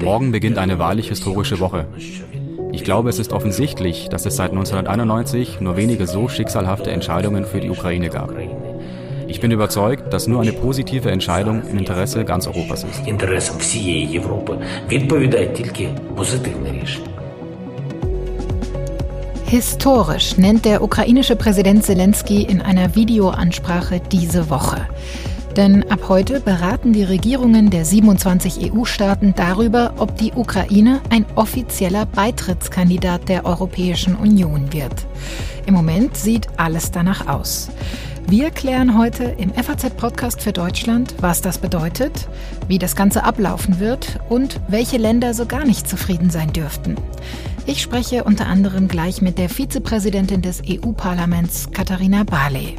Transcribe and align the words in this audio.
Morgen 0.00 0.32
beginnt 0.32 0.58
eine 0.58 0.78
wahrlich 0.78 1.08
historische 1.08 1.60
Woche. 1.60 1.86
Ich 2.72 2.84
glaube, 2.84 3.08
es 3.08 3.18
ist 3.18 3.32
offensichtlich, 3.32 4.08
dass 4.08 4.26
es 4.26 4.36
seit 4.36 4.50
1991 4.50 5.60
nur 5.60 5.76
wenige 5.76 6.06
so 6.06 6.28
schicksalhafte 6.28 6.90
Entscheidungen 6.90 7.44
für 7.44 7.60
die 7.60 7.70
Ukraine 7.70 8.10
gab. 8.10 8.32
Ich 9.26 9.40
bin 9.40 9.50
überzeugt, 9.50 10.12
dass 10.12 10.28
nur 10.28 10.42
eine 10.42 10.52
positive 10.52 11.10
Entscheidung 11.10 11.62
im 11.68 11.78
Interesse 11.78 12.24
ganz 12.24 12.46
Europas 12.46 12.84
ist. 12.84 13.06
Historisch 19.54 20.36
nennt 20.36 20.64
der 20.64 20.82
ukrainische 20.82 21.36
Präsident 21.36 21.84
Zelensky 21.84 22.42
in 22.42 22.60
einer 22.60 22.96
Videoansprache 22.96 24.00
diese 24.00 24.50
Woche. 24.50 24.88
Denn 25.56 25.88
ab 25.92 26.08
heute 26.08 26.40
beraten 26.40 26.92
die 26.92 27.04
Regierungen 27.04 27.70
der 27.70 27.84
27 27.84 28.72
EU-Staaten 28.72 29.32
darüber, 29.36 29.94
ob 29.98 30.18
die 30.18 30.32
Ukraine 30.32 31.00
ein 31.08 31.24
offizieller 31.36 32.04
Beitrittskandidat 32.04 33.28
der 33.28 33.46
Europäischen 33.46 34.16
Union 34.16 34.72
wird. 34.72 35.06
Im 35.66 35.74
Moment 35.74 36.16
sieht 36.16 36.48
alles 36.56 36.90
danach 36.90 37.28
aus. 37.28 37.68
Wir 38.26 38.50
klären 38.50 38.98
heute 38.98 39.22
im 39.38 39.54
FAZ-Podcast 39.54 40.40
für 40.40 40.52
Deutschland, 40.52 41.14
was 41.20 41.42
das 41.42 41.58
bedeutet, 41.58 42.26
wie 42.66 42.80
das 42.80 42.96
Ganze 42.96 43.22
ablaufen 43.22 43.78
wird 43.78 44.18
und 44.28 44.60
welche 44.66 44.96
Länder 44.96 45.32
so 45.32 45.46
gar 45.46 45.64
nicht 45.64 45.88
zufrieden 45.88 46.30
sein 46.30 46.52
dürften. 46.52 46.96
Ich 47.66 47.80
spreche 47.80 48.24
unter 48.24 48.46
anderem 48.46 48.88
gleich 48.88 49.22
mit 49.22 49.38
der 49.38 49.48
Vizepräsidentin 49.48 50.42
des 50.42 50.62
EU-Parlaments, 50.68 51.70
Katharina 51.72 52.22
Barley. 52.22 52.76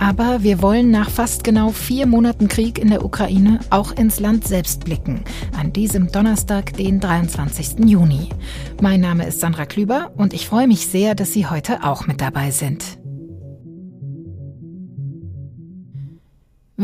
Aber 0.00 0.42
wir 0.42 0.60
wollen 0.60 0.90
nach 0.90 1.08
fast 1.08 1.44
genau 1.44 1.70
vier 1.70 2.06
Monaten 2.06 2.48
Krieg 2.48 2.80
in 2.80 2.90
der 2.90 3.04
Ukraine 3.04 3.60
auch 3.70 3.92
ins 3.92 4.18
Land 4.18 4.48
selbst 4.48 4.84
blicken. 4.84 5.22
An 5.56 5.72
diesem 5.72 6.10
Donnerstag, 6.10 6.72
den 6.72 6.98
23. 6.98 7.88
Juni. 7.88 8.30
Mein 8.80 9.00
Name 9.00 9.24
ist 9.24 9.38
Sandra 9.38 9.66
Klüber 9.66 10.10
und 10.16 10.34
ich 10.34 10.48
freue 10.48 10.66
mich 10.66 10.88
sehr, 10.88 11.14
dass 11.14 11.32
Sie 11.32 11.46
heute 11.46 11.84
auch 11.84 12.08
mit 12.08 12.20
dabei 12.20 12.50
sind. 12.50 12.98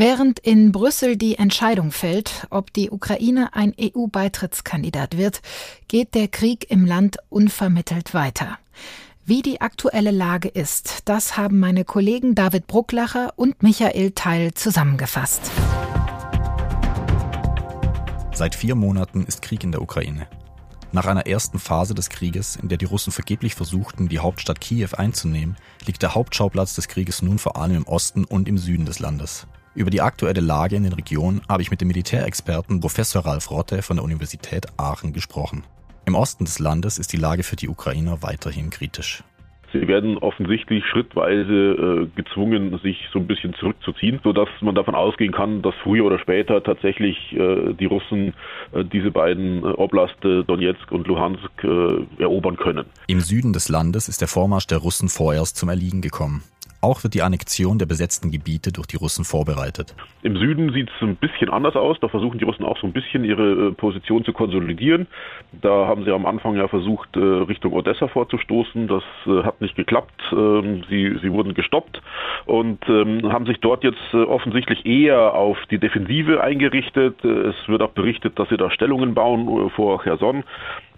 Während 0.01 0.39
in 0.39 0.71
Brüssel 0.71 1.17
die 1.17 1.39
Entscheidung 1.39 1.91
fällt, 1.91 2.47
ob 2.51 2.73
die 2.73 2.93
Ukraine 2.93 3.53
ein 3.55 3.75
EU-Beitrittskandidat 3.77 5.17
wird, 5.17 5.41
geht 5.89 6.15
der 6.15 6.29
Krieg 6.29 6.71
im 6.71 6.87
Land 6.87 7.17
unvermittelt 7.31 8.15
weiter. 8.15 8.61
Wie 9.25 9.43
die 9.43 9.61
aktuelle 9.61 10.13
Lage 10.13 10.47
ist, 10.47 11.01
das 11.07 11.37
haben 11.37 11.59
meine 11.59 11.85
Kollegen 11.85 12.37
David 12.37 12.69
Brucklacher 12.69 13.33
und 13.35 13.65
Michael 13.65 14.13
Teil 14.13 14.55
zusammengefasst. 14.55 15.51
Seit 18.33 18.55
vier 18.55 18.77
Monaten 18.77 19.25
ist 19.25 19.43
Krieg 19.43 19.65
in 19.65 19.73
der 19.73 19.83
Ukraine. 19.83 20.29
Nach 20.93 21.07
einer 21.07 21.27
ersten 21.27 21.59
Phase 21.59 21.97
des 21.97 22.09
Krieges, 22.09 22.55
in 22.55 22.69
der 22.69 22.79
die 22.79 22.85
Russen 22.85 23.11
vergeblich 23.13 23.57
versuchten, 23.57 24.09
die 24.09 24.21
Hauptstadt 24.21 24.61
Kiew 24.61 24.91
einzunehmen, 24.97 25.57
liegt 25.87 26.03
der 26.03 26.15
Hauptschauplatz 26.15 26.77
des 26.77 26.87
Krieges 26.87 27.21
nun 27.21 27.41
vor 27.41 27.57
allem 27.57 27.79
im 27.79 27.87
Osten 27.89 28.25
und 28.25 28.47
im 28.47 28.59
Süden 28.59 28.87
des 28.87 29.01
Landes. 29.01 29.49
Über 29.79 29.91
die 29.91 30.01
aktuelle 30.01 30.41
Lage 30.41 30.75
in 30.75 30.83
den 30.83 30.93
Regionen 30.93 31.41
habe 31.49 31.63
ich 31.63 31.71
mit 31.71 31.81
dem 31.81 31.87
Militärexperten 31.87 32.81
Professor 32.81 33.25
Ralf 33.25 33.49
Rotte 33.53 33.81
von 33.81 33.99
der 33.99 34.05
Universität 34.05 34.67
Aachen 34.77 35.13
gesprochen. 35.13 35.63
Im 36.05 36.17
Osten 36.17 36.47
des 36.47 36.59
Landes 36.59 36.99
ist 36.99 37.13
die 37.13 37.17
Lage 37.17 37.45
für 37.45 37.55
die 37.55 37.69
Ukrainer 37.69 38.21
weiterhin 38.21 38.71
kritisch. 38.71 39.23
Sie 39.73 39.87
werden 39.87 40.19
offensichtlich 40.19 40.85
schrittweise 40.85 41.53
äh, 41.53 42.07
gezwungen, 42.17 42.77
sich 42.83 42.97
so 43.13 43.21
ein 43.21 43.29
bisschen 43.29 43.55
zurückzuziehen, 43.55 44.19
sodass 44.25 44.49
man 44.63 44.75
davon 44.75 44.97
ausgehen 44.97 45.31
kann, 45.31 45.63
dass 45.63 45.75
früher 45.85 46.07
oder 46.07 46.19
später 46.19 46.61
tatsächlich 46.61 47.17
äh, 47.35 47.73
die 47.75 47.85
Russen 47.85 48.35
äh, 48.73 48.83
diese 48.85 49.13
beiden 49.13 49.63
äh, 49.63 49.69
Oblaste 49.77 50.43
Donetsk 50.43 50.91
und 50.91 51.07
Luhansk 51.07 51.51
äh, 51.63 52.21
erobern 52.21 52.57
können. 52.57 52.87
Im 53.07 53.21
Süden 53.21 53.53
des 53.53 53.69
Landes 53.69 54.09
ist 54.09 54.23
der 54.23 54.29
Vormarsch 54.29 54.67
der 54.67 54.79
Russen 54.79 55.09
vorerst 55.09 55.57
zum 55.57 55.69
Erliegen 55.69 56.01
gekommen. 56.01 56.43
Auch 56.81 57.03
wird 57.03 57.15
die 57.15 57.23
Annexion 57.23 57.79
der 57.79 57.87
besetzten 57.87 58.31
Gebiete 58.31 58.71
durch 58.73 58.87
die 58.87 58.97
Russen 58.97 59.25
vorbereitet. 59.25 59.97
Im 60.23 60.37
Süden 60.37 60.73
sieht 60.73 60.89
es 60.89 61.03
ein 61.03 61.17
bisschen 61.17 61.51
anders 61.51 61.75
aus. 61.75 61.97
Da 62.01 62.07
versuchen 62.09 62.39
die 62.39 62.45
Russen 62.45 62.65
auch 62.65 62.79
so 62.79 62.87
ein 62.87 62.93
bisschen 62.93 63.25
ihre 63.25 63.69
äh, 63.69 63.73
Position 63.73 64.25
zu 64.25 64.33
konsolidieren. 64.33 65.09
Da 65.61 65.89
haben 65.89 66.05
sie 66.05 66.13
am 66.13 66.25
Anfang 66.25 66.55
ja 66.55 66.69
versucht, 66.69 67.17
äh, 67.17 67.21
Richtung 67.21 67.73
Odessa 67.73 68.07
vorzustoßen. 68.07 68.87
Das 68.87 69.03
äh, 69.27 69.43
hat 69.43 69.61
nicht 69.61 69.75
geklappt. 69.75 70.21
Ähm, 70.31 70.85
sie, 70.89 71.19
sie 71.21 71.33
wurden 71.33 71.55
gestoppt 71.55 72.01
und 72.47 72.79
ähm, 72.89 73.33
haben 73.33 73.47
sich 73.47 73.59
dort 73.59 73.83
jetzt 73.83 74.15
offensichtlich 74.15 74.87
eher 74.87 75.35
auf 75.35 75.59
die 75.71 75.79
Defensive 75.79 76.43
eingerichtet. 76.43 77.25
Es 77.25 77.57
wird 77.67 77.83
auch 77.83 77.91
berichtet, 77.91 78.39
dass 78.39 78.49
sie 78.49 78.57
da 78.57 78.71
Stellungen 78.71 79.15
bauen 79.15 79.71
vor 79.71 80.03
Cherson. 80.03 80.45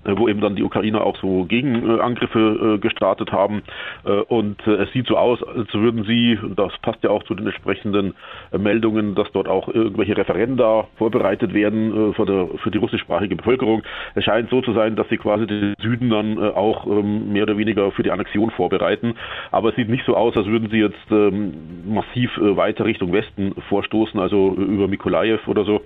Äh, 0.05 0.17
wo 0.17 0.29
eben 0.29 0.41
dann 0.41 0.57
die 0.57 0.63
Ukrainer 0.63 1.05
auch 1.05 1.17
so 1.17 1.45
Gegenangriffe 1.45 2.77
äh, 2.77 2.79
gestartet 2.79 3.33
haben. 3.33 3.63
Äh, 4.05 4.11
und 4.11 4.67
es 4.67 4.91
sieht 4.93 5.07
so 5.07 5.19
aus, 5.19 5.43
als 5.43 5.73
würden 5.75 6.05
sie, 6.05 6.39
das 6.57 6.73
passt 6.81 7.03
ja 7.05 7.11
auch 7.11 7.23
zu 7.25 7.35
den 7.35 7.47
entsprechenden 7.47 8.15
Meldungen, 8.57 9.15
dass 9.15 9.31
dort 9.33 9.49
auch 9.49 9.69
irgendwelche 9.69 10.17
Referenda 10.17 10.87
vorbereitet 10.97 11.53
werden 11.53 12.15
für, 12.15 12.25
der, 12.25 12.49
für 12.63 12.71
die 12.71 12.79
russischsprachige 12.79 13.37
Bevölkerung. 13.37 13.83
Es 14.15 14.25
scheint 14.25 14.51
so 14.51 14.63
zu 14.63 14.73
sein, 14.73 14.97
dass 14.97 15.09
sie 15.09 15.19
quasi 15.19 15.47
den 15.47 15.75
Süden 15.81 16.11
dann 16.11 16.39
auch 16.39 16.87
ähm, 16.87 17.33
mehr 17.33 17.45
oder 17.45 17.59
weniger 17.59 17.91
für 17.93 18.03
die 18.03 18.11
Annexion 18.11 18.51
vorbereiten. 18.51 19.15
Aber 19.51 19.71
es 19.71 19.77
sieht 19.77 19.89
nicht 19.89 20.05
so 20.07 20.17
aus, 20.17 20.37
als 20.37 20.47
würden 20.47 20.71
sie 20.71 20.79
jetzt 20.79 21.11
ähm, 21.11 21.53
massiv 21.87 22.31
weiter 22.39 22.85
Richtung 22.85 23.13
Westen 23.13 23.55
vorstoßen, 23.69 24.19
also 24.19 24.55
über 24.55 24.89
Mikolajew 24.89 25.39
oder 25.47 25.65
so 25.65 25.83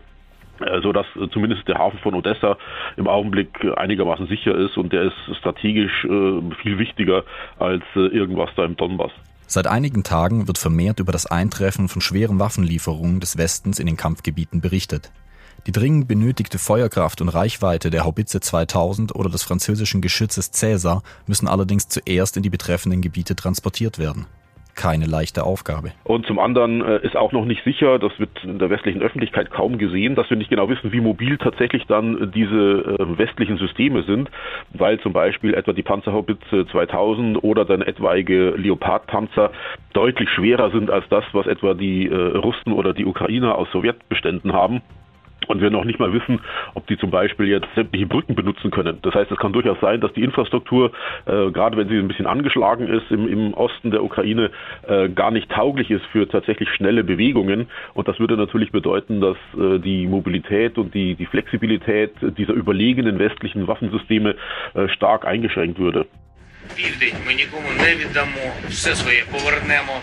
so 0.82 0.92
dass 0.92 1.06
zumindest 1.32 1.66
der 1.69 1.78
Hafen 1.78 1.98
von 1.98 2.15
Odessa 2.15 2.56
im 2.97 3.09
Augenblick 3.09 3.48
einigermaßen 3.76 4.26
sicher 4.26 4.54
ist 4.54 4.76
und 4.76 4.92
der 4.92 5.03
ist 5.03 5.37
strategisch 5.38 6.04
äh, 6.04 6.41
viel 6.62 6.78
wichtiger 6.78 7.25
als 7.59 7.82
äh, 7.97 8.06
irgendwas 8.06 8.50
da 8.56 8.64
im 8.64 8.76
Donbass. 8.76 9.12
Seit 9.47 9.66
einigen 9.66 10.04
Tagen 10.04 10.47
wird 10.48 10.59
vermehrt 10.59 11.00
über 11.00 11.12
das 11.12 11.26
Eintreffen 11.26 11.88
von 11.88 12.00
schweren 12.00 12.38
Waffenlieferungen 12.38 13.20
des 13.20 13.37
Westens 13.37 13.78
in 13.78 13.87
den 13.87 13.97
Kampfgebieten 13.97 14.60
berichtet. 14.60 15.12
Die 15.66 15.72
dringend 15.72 16.09
benötigte 16.09 16.59
Feuerkraft 16.59 17.20
und 17.20 17.28
Reichweite 17.28 17.91
der 17.91 18.04
Haubitze 18.04 18.41
2000 18.41 19.14
oder 19.14 19.31
des 19.31 19.43
französischen 19.43 20.00
Geschützes 20.03 20.50
Cäsar 20.50 21.03
müssen 21.26 21.48
allerdings 21.48 21.88
zuerst 21.88 22.37
in 22.37 22.43
die 22.43 22.50
betreffenden 22.50 23.00
Gebiete 23.00 23.34
transportiert 23.34 23.98
werden 23.98 24.26
keine 24.74 25.06
leichte 25.06 25.44
Aufgabe. 25.44 25.92
Und 26.04 26.26
zum 26.26 26.38
anderen 26.38 26.82
äh, 26.82 26.98
ist 27.04 27.16
auch 27.16 27.32
noch 27.32 27.44
nicht 27.44 27.64
sicher, 27.64 27.98
das 27.98 28.12
wird 28.18 28.30
in 28.44 28.58
der 28.58 28.70
westlichen 28.70 29.02
Öffentlichkeit 29.02 29.50
kaum 29.50 29.78
gesehen, 29.78 30.14
dass 30.14 30.28
wir 30.30 30.36
nicht 30.36 30.50
genau 30.50 30.68
wissen, 30.68 30.92
wie 30.92 31.00
mobil 31.00 31.38
tatsächlich 31.38 31.86
dann 31.86 32.32
diese 32.32 32.96
äh, 32.98 33.18
westlichen 33.18 33.58
Systeme 33.58 34.02
sind, 34.02 34.30
weil 34.72 35.00
zum 35.00 35.12
Beispiel 35.12 35.54
etwa 35.54 35.72
die 35.72 35.82
Panzerhaubitze 35.82 36.66
2000 36.66 37.42
oder 37.42 37.64
dann 37.64 37.82
etwaige 37.82 38.50
Leopardpanzer 38.56 39.50
deutlich 39.92 40.28
schwerer 40.30 40.70
sind 40.70 40.90
als 40.90 41.04
das, 41.08 41.24
was 41.32 41.46
etwa 41.46 41.74
die 41.74 42.08
äh, 42.08 42.14
Russen 42.14 42.72
oder 42.72 42.92
die 42.92 43.06
Ukrainer 43.06 43.56
aus 43.56 43.70
Sowjetbeständen 43.72 44.52
haben 44.52 44.82
und 45.49 45.60
wir 45.60 45.71
noch 45.71 45.84
nicht 45.84 45.99
mal 45.99 46.12
wissen, 46.12 46.41
ob 46.75 46.87
die 46.87 46.99
zum 46.99 47.10
Beispiel 47.10 47.47
jetzt 47.49 47.69
sämtliche 47.75 48.06
Brücken 48.06 48.34
benutzen 48.34 48.71
können. 48.71 48.99
Das 49.03 49.15
heißt, 49.15 49.31
es 49.31 49.38
kann 49.38 49.53
durchaus 49.53 49.78
sein, 49.81 50.00
dass 50.00 50.12
die 50.12 50.22
Infrastruktur, 50.22 50.93
äh, 51.27 51.50
gerade 51.50 51.77
wenn 51.77 51.88
sie 51.88 51.99
ein 51.99 52.09
bisschen 52.09 52.27
angeschlagen 52.27 52.88
ist 52.88 53.10
im, 53.10 53.28
im 53.28 53.55
Osten 53.55 53.91
der 53.91 54.03
Ukraine, 54.03 54.50
äh, 54.87 55.09
gar 55.09 55.31
nicht 55.31 55.50
tauglich 55.50 55.91
ist 55.91 56.05
für 56.06 56.28
tatsächlich 56.28 56.69
schnelle 56.71 57.05
Bewegungen. 57.05 57.69
Und 57.94 58.09
das 58.09 58.19
würde 58.19 58.37
natürlich 58.37 58.72
bedeuten, 58.72 59.21
dass 59.21 59.37
äh, 59.59 59.78
die 59.78 60.06
Mobilität 60.06 60.78
und 60.78 60.94
die, 60.94 61.15
die 61.15 61.27
Flexibilität 61.27 62.12
dieser 62.21 62.55
überlegenen 62.55 63.19
westlichen 63.19 63.66
Waffensysteme 63.66 64.37
äh, 64.75 64.88
stark 64.88 65.26
eingeschränkt 65.26 65.78
würde. 65.78 66.06
Південь 66.76 67.14
ми 67.26 67.34
нікому 67.34 67.69
не 67.80 67.94
віддамо, 67.94 68.52
все 68.70 68.97
своє 68.97 69.25
повернемо, 69.30 70.00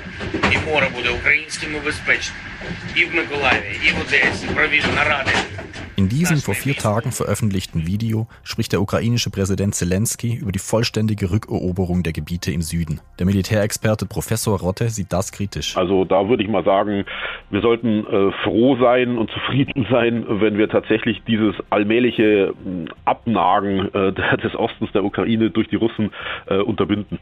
і 0.51 0.57
море 0.57 0.89
буде 0.95 1.09
українським 1.09 1.75
і 1.75 1.79
безпечним. 1.79 2.37
І 2.95 3.05
в 3.05 3.15
Миколаєві, 3.15 3.79
і 3.83 3.91
в 3.91 4.01
Одесі, 4.01 4.45
провів 4.55 4.83
наради. 4.95 5.31
In 6.01 6.09
diesem 6.09 6.37
vor 6.37 6.55
vier 6.55 6.75
Tagen 6.75 7.11
veröffentlichten 7.11 7.85
Video 7.85 8.25
spricht 8.41 8.73
der 8.73 8.81
ukrainische 8.81 9.29
Präsident 9.29 9.75
Zelensky 9.75 10.33
über 10.33 10.51
die 10.51 10.57
vollständige 10.57 11.29
Rückeroberung 11.29 12.01
der 12.01 12.11
Gebiete 12.11 12.51
im 12.51 12.63
Süden. 12.63 13.01
Der 13.19 13.27
Militärexperte 13.27 14.07
Professor 14.07 14.59
Rotte 14.59 14.89
sieht 14.89 15.13
das 15.13 15.31
kritisch. 15.31 15.77
Also 15.77 16.03
da 16.03 16.27
würde 16.27 16.41
ich 16.41 16.49
mal 16.49 16.63
sagen, 16.63 17.05
wir 17.51 17.61
sollten 17.61 18.03
äh, 18.07 18.31
froh 18.43 18.77
sein 18.81 19.19
und 19.19 19.29
zufrieden 19.29 19.85
sein, 19.91 20.25
wenn 20.27 20.57
wir 20.57 20.69
tatsächlich 20.69 21.21
dieses 21.27 21.53
allmähliche 21.69 22.23
äh, 22.23 22.53
Abnagen 23.05 23.93
äh, 23.93 24.11
des 24.41 24.55
Ostens 24.55 24.91
der 24.93 25.03
Ukraine 25.03 25.51
durch 25.51 25.67
die 25.67 25.75
Russen 25.75 26.09
äh, 26.47 26.57
unterbinden. 26.57 27.19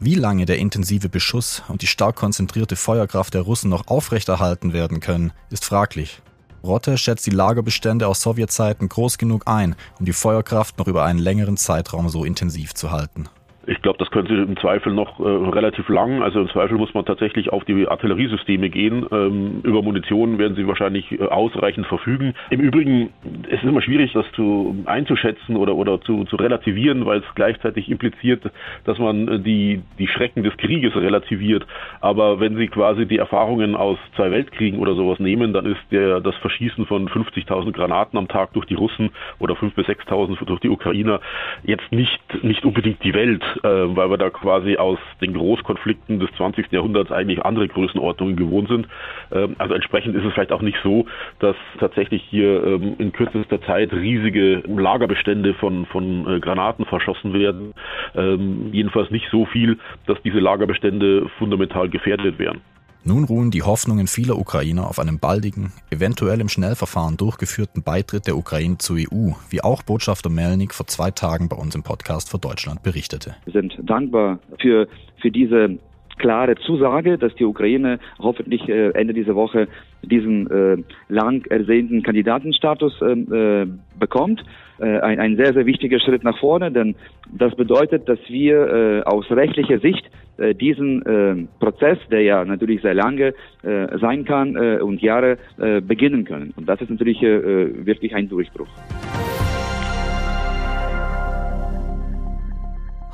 Wie 0.00 0.14
lange 0.14 0.46
der 0.46 0.56
intensive 0.56 1.10
Beschuss 1.10 1.62
und 1.68 1.82
die 1.82 1.86
stark 1.86 2.16
konzentrierte 2.16 2.76
Feuerkraft 2.76 3.34
der 3.34 3.42
Russen 3.42 3.68
noch 3.68 3.88
aufrechterhalten 3.88 4.72
werden 4.72 5.00
können, 5.00 5.32
ist 5.50 5.66
fraglich. 5.66 6.22
Rotte 6.62 6.96
schätzt 6.96 7.26
die 7.26 7.30
Lagerbestände 7.30 8.06
aus 8.06 8.20
Sowjetzeiten 8.20 8.88
groß 8.88 9.18
genug 9.18 9.42
ein, 9.46 9.74
um 9.98 10.06
die 10.06 10.12
Feuerkraft 10.12 10.78
noch 10.78 10.86
über 10.86 11.04
einen 11.04 11.18
längeren 11.18 11.56
Zeitraum 11.56 12.08
so 12.08 12.24
intensiv 12.24 12.74
zu 12.74 12.90
halten. 12.90 13.28
Ich 13.66 13.80
glaube, 13.80 13.98
das 13.98 14.10
könnte 14.10 14.34
im 14.34 14.56
Zweifel 14.56 14.92
noch 14.92 15.20
äh, 15.20 15.22
relativ 15.22 15.88
lang. 15.88 16.22
Also 16.22 16.40
im 16.40 16.48
Zweifel 16.48 16.78
muss 16.78 16.94
man 16.94 17.04
tatsächlich 17.04 17.52
auf 17.52 17.64
die 17.64 17.86
Artilleriesysteme 17.86 18.70
gehen. 18.70 19.06
Ähm, 19.12 19.60
über 19.62 19.82
Munition 19.82 20.38
werden 20.38 20.56
sie 20.56 20.66
wahrscheinlich 20.66 21.12
äh, 21.12 21.24
ausreichend 21.24 21.86
verfügen. 21.86 22.34
Im 22.50 22.60
Übrigen, 22.60 23.10
es 23.48 23.62
ist 23.62 23.64
immer 23.64 23.80
schwierig, 23.80 24.12
das 24.14 24.26
zu 24.32 24.82
einzuschätzen 24.86 25.56
oder, 25.56 25.76
oder 25.76 26.00
zu, 26.00 26.24
zu 26.24 26.36
relativieren, 26.36 27.06
weil 27.06 27.20
es 27.20 27.24
gleichzeitig 27.36 27.88
impliziert, 27.88 28.42
dass 28.84 28.98
man 28.98 29.28
äh, 29.28 29.38
die, 29.38 29.82
die 29.98 30.08
Schrecken 30.08 30.42
des 30.42 30.56
Krieges 30.56 30.96
relativiert. 30.96 31.64
Aber 32.00 32.40
wenn 32.40 32.56
Sie 32.56 32.66
quasi 32.66 33.06
die 33.06 33.18
Erfahrungen 33.18 33.76
aus 33.76 33.98
zwei 34.16 34.32
Weltkriegen 34.32 34.80
oder 34.80 34.94
sowas 34.94 35.20
nehmen, 35.20 35.52
dann 35.52 35.66
ist 35.66 35.80
der, 35.92 36.20
das 36.20 36.34
Verschießen 36.36 36.86
von 36.86 37.08
50.000 37.08 37.70
Granaten 37.70 38.18
am 38.18 38.26
Tag 38.26 38.54
durch 38.54 38.66
die 38.66 38.74
Russen 38.74 39.10
oder 39.38 39.54
5.000 39.54 39.74
bis 39.74 39.86
6.000 39.86 40.44
durch 40.46 40.60
die 40.60 40.68
Ukrainer 40.68 41.20
jetzt 41.62 41.92
nicht, 41.92 42.20
nicht 42.42 42.64
unbedingt 42.64 43.04
die 43.04 43.14
Welt 43.14 43.42
äh, 43.58 43.96
weil 43.96 44.10
wir 44.10 44.18
da 44.18 44.30
quasi 44.30 44.76
aus 44.76 44.98
den 45.20 45.34
Großkonflikten 45.34 46.18
des 46.18 46.30
20. 46.36 46.72
Jahrhunderts 46.72 47.12
eigentlich 47.12 47.44
andere 47.44 47.68
Größenordnungen 47.68 48.36
gewohnt 48.36 48.68
sind. 48.68 48.86
Ähm, 49.30 49.56
also 49.58 49.74
entsprechend 49.74 50.16
ist 50.16 50.24
es 50.24 50.32
vielleicht 50.32 50.52
auch 50.52 50.62
nicht 50.62 50.78
so, 50.82 51.06
dass 51.38 51.56
tatsächlich 51.78 52.22
hier 52.22 52.64
ähm, 52.64 52.94
in 52.98 53.12
kürzester 53.12 53.60
Zeit 53.62 53.92
riesige 53.92 54.62
Lagerbestände 54.66 55.54
von, 55.54 55.86
von 55.86 56.26
äh, 56.26 56.40
Granaten 56.40 56.84
verschossen 56.84 57.32
werden. 57.32 57.74
Ähm, 58.14 58.70
jedenfalls 58.72 59.10
nicht 59.10 59.28
so 59.30 59.46
viel, 59.46 59.78
dass 60.06 60.20
diese 60.22 60.38
Lagerbestände 60.38 61.28
fundamental 61.38 61.88
gefährdet 61.88 62.38
wären. 62.38 62.60
Nun 63.04 63.24
ruhen 63.24 63.50
die 63.50 63.62
Hoffnungen 63.62 64.06
vieler 64.06 64.38
Ukrainer 64.38 64.88
auf 64.88 65.00
einen 65.00 65.18
baldigen, 65.18 65.72
eventuell 65.90 66.40
im 66.40 66.48
Schnellverfahren 66.48 67.16
durchgeführten 67.16 67.82
Beitritt 67.82 68.28
der 68.28 68.36
Ukraine 68.36 68.78
zur 68.78 68.96
EU, 68.96 69.32
wie 69.50 69.60
auch 69.60 69.82
Botschafter 69.82 70.30
Melnik 70.30 70.72
vor 70.72 70.86
zwei 70.86 71.10
Tagen 71.10 71.48
bei 71.48 71.56
uns 71.56 71.74
im 71.74 71.82
Podcast 71.82 72.30
für 72.30 72.38
Deutschland 72.38 72.84
berichtete. 72.84 73.34
Wir 73.44 73.54
sind 73.54 73.76
dankbar 73.82 74.38
für, 74.60 74.86
für 75.20 75.32
diese 75.32 75.78
klare 76.18 76.54
Zusage, 76.54 77.18
dass 77.18 77.34
die 77.34 77.44
Ukraine 77.44 77.98
hoffentlich 78.20 78.68
äh, 78.68 78.90
Ende 78.90 79.14
dieser 79.14 79.34
Woche 79.34 79.66
diesen 80.02 80.48
äh, 80.48 80.76
lang 81.08 81.44
ersehnten 81.50 82.04
Kandidatenstatus 82.04 83.02
äh, 83.02 83.66
bekommt. 83.98 84.44
Ein, 84.78 85.36
sehr, 85.36 85.52
sehr 85.52 85.64
wichtiger 85.64 86.00
Schritt 86.00 86.24
nach 86.24 86.36
vorne, 86.40 86.72
denn 86.72 86.96
das 87.30 87.54
bedeutet, 87.54 88.08
dass 88.08 88.18
wir 88.26 89.04
aus 89.06 89.30
rechtlicher 89.30 89.78
Sicht 89.78 90.10
diesen 90.38 91.04
äh, 91.04 91.46
Prozess, 91.58 91.98
der 92.10 92.22
ja 92.22 92.44
natürlich 92.44 92.82
sehr 92.82 92.94
lange 92.94 93.34
äh, 93.62 93.98
sein 93.98 94.24
kann 94.24 94.56
äh, 94.56 94.80
und 94.80 95.00
Jahre 95.02 95.38
äh, 95.58 95.80
beginnen 95.80 96.24
können. 96.24 96.52
Und 96.56 96.66
das 96.66 96.80
ist 96.80 96.90
natürlich 96.90 97.22
äh, 97.22 97.86
wirklich 97.86 98.14
ein 98.14 98.28
Durchbruch. 98.28 98.68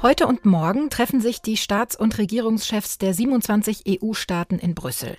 Heute 0.01 0.29
und 0.29 0.45
morgen 0.45 0.91
treffen 0.91 1.21
sich 1.21 1.43
die 1.43 1.57
Staats- 1.57 1.97
und 1.97 2.19
Regierungschefs 2.19 2.99
der 2.99 3.15
27 3.15 4.01
EU-Staaten 4.01 4.61
in 4.61 4.77
Brüssel. 4.77 5.17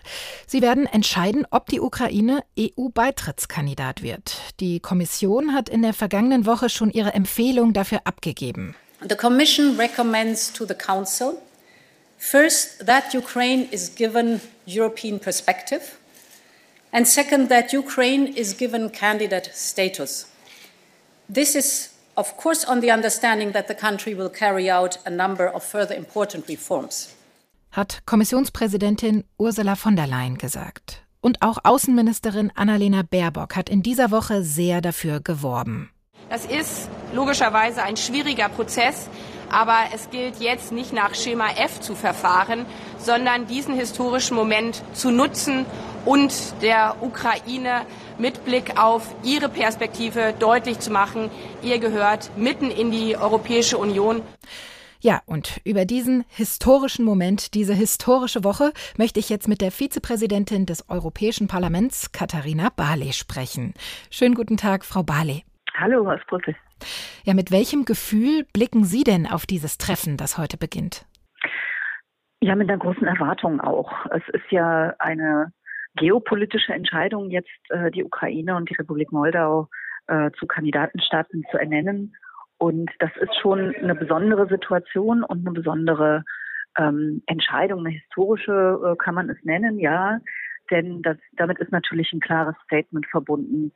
Sie 0.47 0.61
werden 0.61 0.85
entscheiden, 0.85 1.45
ob 1.51 1.65
die 1.65 1.81
Ukraine 1.81 2.43
EU-Beitrittskandidat 2.57 4.03
wird. 4.03 4.39
Die 4.61 4.79
Kommission 4.79 5.53
hat 5.53 5.67
in 5.67 5.81
der 5.81 5.93
vergangenen 5.93 6.45
Woche 6.45 6.69
schon 6.69 6.91
ihre 6.91 7.13
Empfehlung 7.13 7.73
dafür 7.73 7.99
abgegeben. 8.05 8.73
The 9.01 9.17
Commission 9.17 9.75
recommends 9.77 10.53
to 10.53 10.65
the 10.65 10.75
Council 10.75 11.33
First, 12.19 12.85
that 12.85 13.13
Ukraine 13.13 13.69
is 13.71 13.89
given 13.89 14.41
European 14.65 15.19
perspective. 15.19 15.97
And 16.91 17.07
second, 17.07 17.49
that 17.49 17.71
Ukraine 17.71 18.27
is 18.27 18.57
given 18.57 18.89
candidate 18.91 19.49
status. 19.53 20.27
This 21.33 21.55
is, 21.55 21.89
of 22.17 22.35
course, 22.35 22.65
on 22.65 22.81
the 22.81 22.91
understanding 22.91 23.53
that 23.53 23.67
the 23.67 23.73
country 23.73 24.13
will 24.15 24.29
carry 24.29 24.69
out 24.69 24.99
a 25.05 25.09
number 25.09 25.47
of 25.47 25.63
further 25.63 25.95
important 25.95 26.47
reforms. 26.49 27.15
Hat 27.71 28.01
Kommissionspräsidentin 28.05 29.23
Ursula 29.37 29.75
von 29.75 29.95
der 29.95 30.07
Leyen 30.07 30.37
gesagt. 30.37 31.03
Und 31.21 31.41
auch 31.41 31.59
Außenministerin 31.63 32.51
Annalena 32.55 33.03
Baerbock 33.03 33.55
hat 33.55 33.69
in 33.69 33.81
dieser 33.81 34.11
Woche 34.11 34.43
sehr 34.43 34.81
dafür 34.81 35.21
geworben. 35.21 35.91
Das 36.29 36.45
ist 36.45 36.89
logischerweise 37.13 37.81
ein 37.81 37.97
schwieriger 37.97 38.49
Prozess, 38.49 39.09
aber 39.51 39.77
es 39.93 40.09
gilt 40.09 40.39
jetzt 40.39 40.71
nicht 40.71 40.93
nach 40.93 41.15
Schema 41.15 41.49
F 41.57 41.79
zu 41.79 41.95
verfahren, 41.95 42.65
sondern 42.97 43.47
diesen 43.47 43.75
historischen 43.75 44.35
Moment 44.35 44.83
zu 44.93 45.11
nutzen 45.11 45.65
und 46.05 46.61
der 46.61 46.95
Ukraine 47.01 47.81
mit 48.17 48.45
Blick 48.45 48.79
auf 48.79 49.15
ihre 49.23 49.49
Perspektive 49.49 50.33
deutlich 50.39 50.79
zu 50.79 50.91
machen, 50.91 51.29
ihr 51.61 51.79
gehört 51.79 52.31
mitten 52.37 52.71
in 52.71 52.91
die 52.91 53.17
Europäische 53.17 53.77
Union. 53.77 54.21
Ja, 55.01 55.21
und 55.25 55.61
über 55.63 55.85
diesen 55.85 56.25
historischen 56.27 57.05
Moment, 57.05 57.53
diese 57.53 57.73
historische 57.73 58.43
Woche, 58.43 58.73
möchte 58.97 59.19
ich 59.21 59.29
jetzt 59.29 59.47
mit 59.47 59.61
der 59.61 59.71
Vizepräsidentin 59.71 60.65
des 60.65 60.89
Europäischen 60.89 61.47
Parlaments, 61.47 62.11
Katharina 62.11 62.69
Barley, 62.75 63.13
sprechen. 63.13 63.73
Schönen 64.11 64.35
guten 64.35 64.57
Tag, 64.57 64.83
Frau 64.83 65.03
Barley. 65.03 65.45
Hallo 65.75 66.09
aus 66.11 66.19
Brüssel. 66.27 66.53
Ja, 67.23 67.33
mit 67.33 67.51
welchem 67.51 67.85
Gefühl 67.85 68.45
blicken 68.53 68.83
Sie 68.83 69.03
denn 69.03 69.27
auf 69.27 69.45
dieses 69.45 69.77
Treffen, 69.77 70.17
das 70.17 70.37
heute 70.37 70.57
beginnt? 70.57 71.05
Ja, 72.41 72.55
mit 72.55 72.69
einer 72.69 72.79
großen 72.79 73.05
Erwartung 73.05 73.59
auch. 73.59 73.91
Es 74.11 74.23
ist 74.33 74.49
ja 74.49 74.93
eine 74.99 75.51
geopolitische 75.95 76.73
Entscheidung, 76.73 77.29
jetzt 77.29 77.49
äh, 77.69 77.91
die 77.91 78.03
Ukraine 78.03 78.55
und 78.55 78.69
die 78.69 78.75
Republik 78.75 79.11
Moldau 79.11 79.67
äh, 80.07 80.31
zu 80.39 80.47
Kandidatenstaaten 80.47 81.43
zu 81.51 81.57
ernennen. 81.57 82.15
Und 82.57 82.91
das 82.99 83.11
ist 83.19 83.35
schon 83.41 83.73
eine 83.75 83.95
besondere 83.95 84.47
Situation 84.47 85.23
und 85.23 85.45
eine 85.45 85.53
besondere 85.53 86.23
ähm, 86.77 87.23
Entscheidung, 87.25 87.79
eine 87.79 87.95
historische 87.95 88.79
äh, 88.83 88.95
kann 88.97 89.15
man 89.15 89.29
es 89.29 89.37
nennen, 89.43 89.79
ja. 89.79 90.19
Denn 90.71 91.01
das, 91.01 91.17
damit 91.33 91.59
ist 91.59 91.71
natürlich 91.71 92.13
ein 92.13 92.19
klares 92.19 92.55
Statement 92.65 93.05
verbunden, 93.07 93.71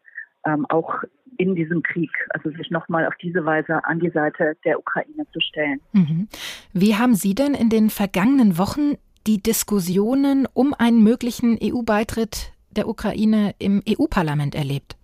ähm, 0.45 0.65
auch 0.69 1.03
in 1.37 1.55
diesem 1.55 1.81
Krieg, 1.81 2.11
also 2.29 2.49
sich 2.51 2.69
nochmal 2.69 3.07
auf 3.07 3.15
diese 3.21 3.45
Weise 3.45 3.83
an 3.85 3.99
die 3.99 4.09
Seite 4.09 4.55
der 4.65 4.79
Ukraine 4.79 5.25
zu 5.31 5.39
stellen. 5.39 5.81
Mhm. 5.93 6.27
Wie 6.73 6.95
haben 6.95 7.15
Sie 7.15 7.33
denn 7.33 7.53
in 7.53 7.69
den 7.69 7.89
vergangenen 7.89 8.57
Wochen 8.57 8.97
die 9.25 9.41
Diskussionen 9.41 10.47
um 10.53 10.73
einen 10.77 11.03
möglichen 11.03 11.57
EU-Beitritt 11.61 12.53
der 12.71 12.87
Ukraine 12.87 13.55
im 13.59 13.81
EU-Parlament 13.87 14.55
erlebt? 14.55 14.95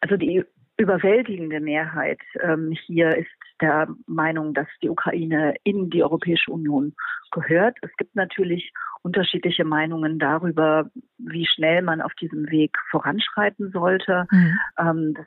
Also 0.00 0.16
die 0.16 0.44
überwältigende 0.76 1.60
Mehrheit 1.60 2.20
ähm, 2.40 2.72
hier 2.86 3.16
ist 3.16 3.28
der 3.60 3.88
Meinung, 4.06 4.54
dass 4.54 4.68
die 4.80 4.88
Ukraine 4.88 5.54
in 5.64 5.90
die 5.90 6.04
Europäische 6.04 6.52
Union 6.52 6.94
gehört. 7.32 7.76
Es 7.82 7.90
gibt 7.96 8.14
natürlich 8.14 8.72
unterschiedliche 9.08 9.64
Meinungen 9.64 10.18
darüber, 10.18 10.90
wie 11.16 11.46
schnell 11.46 11.80
man 11.80 12.02
auf 12.02 12.12
diesem 12.20 12.50
Weg 12.50 12.76
voranschreiten 12.90 13.70
sollte. 13.72 14.26
Mhm. 14.30 14.58
Ähm, 14.78 15.14
das 15.14 15.26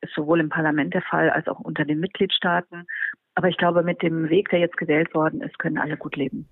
ist 0.00 0.14
sowohl 0.16 0.40
im 0.40 0.48
Parlament 0.48 0.94
der 0.94 1.02
Fall 1.02 1.30
als 1.30 1.46
auch 1.46 1.60
unter 1.60 1.84
den 1.84 2.00
Mitgliedstaaten. 2.00 2.86
Aber 3.36 3.48
ich 3.48 3.56
glaube, 3.56 3.84
mit 3.84 4.02
dem 4.02 4.28
Weg, 4.30 4.48
der 4.48 4.58
jetzt 4.58 4.76
gewählt 4.76 5.14
worden 5.14 5.42
ist, 5.42 5.60
können 5.60 5.78
alle 5.78 5.96
gut 5.96 6.16
leben. 6.16 6.48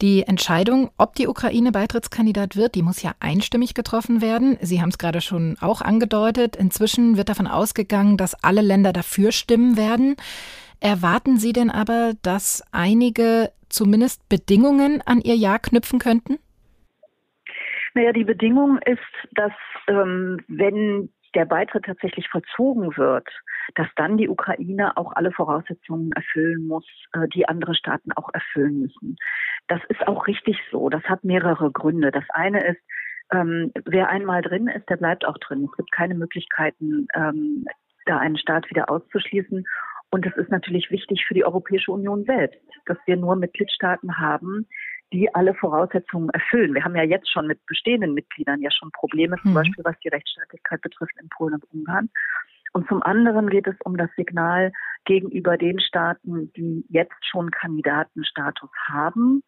Die 0.00 0.22
Entscheidung, 0.22 0.90
ob 0.96 1.16
die 1.16 1.26
Ukraine 1.26 1.70
Beitrittskandidat 1.70 2.56
wird, 2.56 2.76
die 2.76 2.82
muss 2.82 3.02
ja 3.02 3.12
einstimmig 3.20 3.74
getroffen 3.74 4.22
werden. 4.22 4.56
Sie 4.62 4.80
haben 4.80 4.88
es 4.88 4.98
gerade 4.98 5.20
schon 5.20 5.56
auch 5.60 5.82
angedeutet. 5.82 6.56
Inzwischen 6.56 7.18
wird 7.18 7.28
davon 7.28 7.48
ausgegangen, 7.48 8.16
dass 8.16 8.42
alle 8.42 8.62
Länder 8.62 8.94
dafür 8.94 9.32
stimmen 9.32 9.76
werden. 9.76 10.16
Erwarten 10.80 11.38
Sie 11.38 11.52
denn 11.52 11.70
aber, 11.70 12.12
dass 12.22 12.62
einige 12.72 13.50
zumindest 13.68 14.28
Bedingungen 14.28 15.02
an 15.04 15.20
Ihr 15.20 15.34
Ja 15.34 15.58
knüpfen 15.58 15.98
könnten? 15.98 16.38
Naja, 17.94 18.12
die 18.12 18.24
Bedingung 18.24 18.78
ist, 18.86 19.00
dass 19.32 19.52
ähm, 19.88 20.40
wenn 20.46 21.10
der 21.34 21.44
Beitritt 21.44 21.84
tatsächlich 21.84 22.28
vollzogen 22.28 22.96
wird, 22.96 23.28
dass 23.74 23.88
dann 23.96 24.16
die 24.16 24.28
Ukraine 24.28 24.96
auch 24.96 25.12
alle 25.14 25.32
Voraussetzungen 25.32 26.12
erfüllen 26.12 26.66
muss, 26.66 26.86
äh, 27.12 27.28
die 27.28 27.48
andere 27.48 27.74
Staaten 27.74 28.12
auch 28.12 28.30
erfüllen 28.32 28.80
müssen. 28.80 29.16
Das 29.66 29.80
ist 29.88 30.06
auch 30.06 30.26
richtig 30.26 30.58
so. 30.70 30.88
Das 30.88 31.02
hat 31.04 31.24
mehrere 31.24 31.70
Gründe. 31.70 32.10
Das 32.10 32.24
eine 32.30 32.64
ist, 32.64 32.80
ähm, 33.32 33.72
wer 33.84 34.08
einmal 34.08 34.42
drin 34.42 34.68
ist, 34.68 34.88
der 34.88 34.96
bleibt 34.96 35.26
auch 35.26 35.36
drin. 35.38 35.68
Es 35.70 35.76
gibt 35.76 35.92
keine 35.92 36.14
Möglichkeiten, 36.14 37.06
ähm, 37.14 37.66
da 38.06 38.18
einen 38.18 38.38
Staat 38.38 38.70
wieder 38.70 38.90
auszuschließen. 38.90 39.66
Und 40.10 40.24
es 40.26 40.36
ist 40.36 40.50
natürlich 40.50 40.90
wichtig 40.90 41.24
für 41.26 41.34
die 41.34 41.44
Europäische 41.44 41.92
Union 41.92 42.24
selbst, 42.24 42.60
dass 42.86 42.96
wir 43.06 43.16
nur 43.16 43.36
Mitgliedstaaten 43.36 44.18
haben, 44.18 44.66
die 45.12 45.34
alle 45.34 45.54
Voraussetzungen 45.54 46.30
erfüllen. 46.30 46.74
Wir 46.74 46.84
haben 46.84 46.96
ja 46.96 47.02
jetzt 47.02 47.30
schon 47.30 47.46
mit 47.46 47.64
bestehenden 47.66 48.14
Mitgliedern 48.14 48.60
ja 48.60 48.70
schon 48.70 48.90
Probleme, 48.92 49.36
zum 49.42 49.52
mhm. 49.52 49.56
Beispiel 49.56 49.84
was 49.84 49.98
die 50.00 50.08
Rechtsstaatlichkeit 50.08 50.80
betrifft 50.80 51.14
in 51.20 51.28
Polen 51.28 51.54
und 51.54 51.64
Ungarn. 51.72 52.10
Und 52.72 52.86
zum 52.88 53.02
anderen 53.02 53.48
geht 53.48 53.66
es 53.66 53.76
um 53.84 53.96
das 53.96 54.10
Signal 54.16 54.72
gegenüber 55.04 55.56
den 55.56 55.80
Staaten, 55.80 56.52
die 56.52 56.84
jetzt 56.88 57.24
schon 57.26 57.50
Kandidatenstatus 57.50 58.70
haben. 58.86 59.42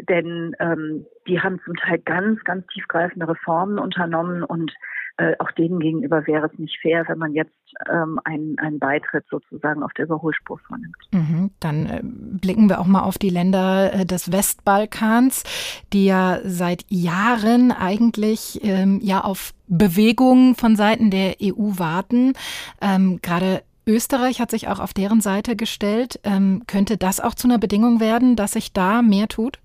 Denn 0.00 0.56
ähm, 0.58 1.06
die 1.28 1.40
haben 1.40 1.60
zum 1.64 1.76
Teil 1.76 1.98
ganz, 1.98 2.42
ganz 2.44 2.66
tiefgreifende 2.68 3.28
Reformen 3.28 3.78
unternommen 3.78 4.42
und 4.42 4.72
äh, 5.18 5.34
auch 5.38 5.50
denen 5.52 5.80
gegenüber 5.80 6.26
wäre 6.26 6.46
es 6.52 6.58
nicht 6.58 6.78
fair, 6.80 7.04
wenn 7.08 7.18
man 7.18 7.34
jetzt 7.34 7.52
ähm, 7.90 8.18
einen, 8.24 8.58
einen 8.58 8.78
Beitritt 8.78 9.24
sozusagen 9.30 9.82
auf 9.82 9.92
der 9.92 10.06
Überholspur 10.06 10.58
vornimmt. 10.66 10.96
Mhm, 11.12 11.50
dann 11.60 11.86
äh, 11.86 12.00
blicken 12.02 12.68
wir 12.68 12.80
auch 12.80 12.86
mal 12.86 13.02
auf 13.02 13.18
die 13.18 13.28
Länder 13.28 13.92
äh, 13.92 14.06
des 14.06 14.32
Westbalkans, 14.32 15.44
die 15.92 16.06
ja 16.06 16.38
seit 16.44 16.84
Jahren 16.88 17.72
eigentlich 17.72 18.60
ähm, 18.62 19.00
ja 19.02 19.22
auf 19.22 19.52
Bewegungen 19.68 20.54
von 20.54 20.76
Seiten 20.76 21.10
der 21.10 21.36
EU 21.42 21.78
warten. 21.78 22.32
Ähm, 22.80 23.20
Gerade 23.22 23.62
Österreich 23.86 24.40
hat 24.40 24.50
sich 24.50 24.68
auch 24.68 24.78
auf 24.78 24.94
deren 24.94 25.20
Seite 25.20 25.56
gestellt. 25.56 26.20
Ähm, 26.24 26.62
könnte 26.66 26.96
das 26.96 27.20
auch 27.20 27.34
zu 27.34 27.48
einer 27.48 27.58
Bedingung 27.58 28.00
werden, 28.00 28.36
dass 28.36 28.52
sich 28.52 28.72
da 28.72 29.02
mehr 29.02 29.28
tut? 29.28 29.58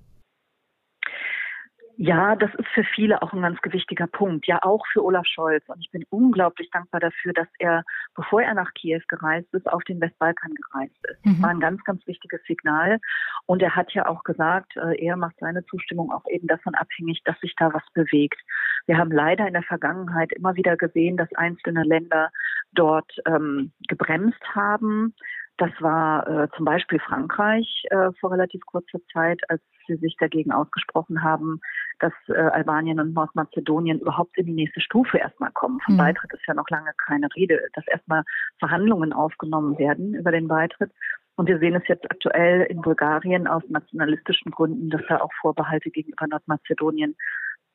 Ja, 1.99 2.35
das 2.35 2.53
ist 2.53 2.67
für 2.75 2.83
viele 2.83 3.23
auch 3.23 3.33
ein 3.33 3.41
ganz 3.41 3.59
gewichtiger 3.61 4.05
Punkt. 4.05 4.45
Ja, 4.45 4.61
auch 4.61 4.85
für 4.93 5.03
Olaf 5.03 5.25
Scholz. 5.25 5.63
Und 5.67 5.79
ich 5.79 5.89
bin 5.89 6.05
unglaublich 6.11 6.69
dankbar 6.69 7.01
dafür, 7.01 7.33
dass 7.33 7.47
er, 7.57 7.83
bevor 8.15 8.43
er 8.43 8.53
nach 8.53 8.71
Kiew 8.75 9.01
gereist 9.07 9.51
ist, 9.51 9.67
auf 9.67 9.83
den 9.83 9.99
Westbalkan 9.99 10.53
gereist 10.53 10.95
ist. 11.09 11.25
Das 11.25 11.33
mhm. 11.33 11.41
war 11.41 11.49
ein 11.49 11.59
ganz, 11.59 11.83
ganz 11.85 12.05
wichtiges 12.05 12.39
Signal. 12.43 12.99
Und 13.47 13.63
er 13.63 13.75
hat 13.75 13.93
ja 13.93 14.05
auch 14.05 14.23
gesagt, 14.23 14.77
äh, 14.77 15.03
er 15.03 15.17
macht 15.17 15.37
seine 15.39 15.65
Zustimmung 15.65 16.11
auch 16.11 16.25
eben 16.29 16.45
davon 16.45 16.75
abhängig, 16.75 17.23
dass 17.23 17.39
sich 17.39 17.55
da 17.57 17.73
was 17.73 17.83
bewegt. 17.95 18.39
Wir 18.85 18.99
haben 18.99 19.11
leider 19.11 19.47
in 19.47 19.53
der 19.53 19.63
Vergangenheit 19.63 20.31
immer 20.33 20.55
wieder 20.55 20.77
gesehen, 20.77 21.17
dass 21.17 21.33
einzelne 21.33 21.83
Länder 21.83 22.29
dort 22.73 23.11
ähm, 23.25 23.71
gebremst 23.87 24.43
haben. 24.53 25.15
Das 25.57 25.71
war 25.79 26.27
äh, 26.27 26.47
zum 26.55 26.65
Beispiel 26.65 26.99
Frankreich 26.99 27.83
äh, 27.89 28.11
vor 28.19 28.31
relativ 28.31 28.63
kurzer 28.65 28.99
Zeit, 29.11 29.41
als 29.49 29.61
sie 29.87 29.95
sich 29.95 30.15
dagegen 30.19 30.51
ausgesprochen 30.51 31.23
haben, 31.23 31.59
dass 31.99 32.13
äh, 32.27 32.33
Albanien 32.33 32.99
und 32.99 33.13
Nordmazedonien 33.13 33.99
überhaupt 33.99 34.37
in 34.37 34.45
die 34.45 34.53
nächste 34.53 34.81
Stufe 34.81 35.17
erstmal 35.17 35.51
kommen. 35.51 35.79
Vom 35.85 35.95
mhm. 35.95 35.99
Beitritt 35.99 36.31
ist 36.33 36.45
ja 36.47 36.53
noch 36.53 36.69
lange 36.69 36.91
keine 37.05 37.27
Rede, 37.35 37.59
dass 37.73 37.87
erstmal 37.87 38.23
Verhandlungen 38.59 39.13
aufgenommen 39.13 39.77
werden 39.79 40.13
über 40.13 40.31
den 40.31 40.47
Beitritt. 40.47 40.91
Und 41.37 41.47
wir 41.47 41.59
sehen 41.59 41.75
es 41.75 41.87
jetzt 41.87 42.05
aktuell 42.09 42.63
in 42.63 42.81
Bulgarien 42.81 43.47
aus 43.47 43.63
nationalistischen 43.69 44.51
Gründen, 44.51 44.89
dass 44.89 45.01
da 45.07 45.21
auch 45.21 45.31
Vorbehalte 45.39 45.89
gegenüber 45.91 46.27
Nordmazedonien 46.27 47.15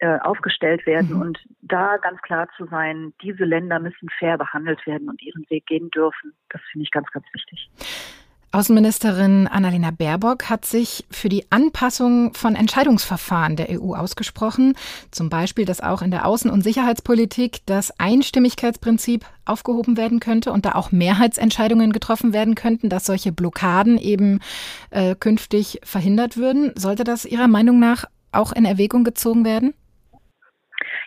äh, 0.02 0.18
aufgestellt 0.18 0.84
werden 0.84 1.14
mhm. 1.14 1.22
und 1.22 1.38
da 1.62 1.96
ganz 1.98 2.20
klar 2.22 2.48
zu 2.56 2.66
sein, 2.66 3.12
diese 3.22 3.44
Länder 3.44 3.78
müssen 3.78 4.08
fair 4.18 4.36
behandelt 4.36 4.84
werden 4.84 5.08
und 5.08 5.22
ihren 5.22 5.48
Weg 5.48 5.66
gehen 5.66 5.90
dürfen. 5.90 6.32
Das 6.50 6.60
finde 6.72 6.82
ich 6.82 6.90
ganz, 6.90 7.08
ganz 7.12 7.24
wichtig. 7.32 7.70
Außenministerin 8.50 9.46
Annalena 9.46 9.92
Baerbock 9.92 10.50
hat 10.50 10.64
sich 10.64 11.06
für 11.08 11.28
die 11.28 11.46
Anpassung 11.50 12.34
von 12.34 12.56
Entscheidungsverfahren 12.56 13.54
der 13.54 13.70
EU 13.70 13.94
ausgesprochen. 13.94 14.74
Zum 15.12 15.30
Beispiel, 15.30 15.66
dass 15.66 15.80
auch 15.80 16.02
in 16.02 16.10
der 16.10 16.26
Außen- 16.26 16.50
und 16.50 16.62
Sicherheitspolitik 16.62 17.60
das 17.66 17.98
Einstimmigkeitsprinzip 18.00 19.24
aufgehoben 19.44 19.96
werden 19.96 20.18
könnte 20.18 20.50
und 20.50 20.66
da 20.66 20.74
auch 20.74 20.90
Mehrheitsentscheidungen 20.90 21.92
getroffen 21.92 22.32
werden 22.32 22.56
könnten, 22.56 22.88
dass 22.88 23.06
solche 23.06 23.30
Blockaden 23.30 23.98
eben 23.98 24.40
äh, 24.90 25.14
künftig 25.14 25.78
verhindert 25.84 26.36
würden. 26.36 26.72
Sollte 26.74 27.04
das 27.04 27.24
Ihrer 27.24 27.46
Meinung 27.46 27.78
nach 27.78 28.06
auch 28.32 28.52
in 28.52 28.64
Erwägung 28.64 29.04
gezogen 29.04 29.44
werden? 29.44 29.74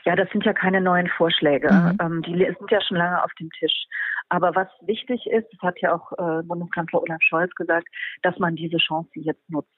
Ja, 0.06 0.16
das 0.16 0.30
sind 0.30 0.46
ja 0.46 0.54
keine 0.54 0.82
neuen 0.82 1.08
Vorschläge. 1.08 1.72
Mhm. 1.72 1.98
Ähm, 2.00 2.22
die 2.22 2.38
sind 2.38 2.72
ja 2.72 2.80
schon 2.82 2.98
lange 2.98 3.24
auf 3.24 3.34
dem 3.40 3.50
Tisch. 3.52 3.86
Aber 4.30 4.56
was 4.56 4.68
wichtig 4.82 5.26
ist, 5.28 5.48
das 5.52 5.62
hat 5.62 5.80
ja 5.82 5.94
auch 5.96 6.12
äh, 6.14 6.44
Bundeskanzler 6.44 7.02
Olaf 7.02 7.22
Scholz 7.22 7.54
gesagt, 7.56 7.88
dass 8.22 8.38
man 8.40 8.56
diese 8.56 8.78
Chance 8.78 9.10
jetzt 9.14 9.50
nutzt. 9.50 9.70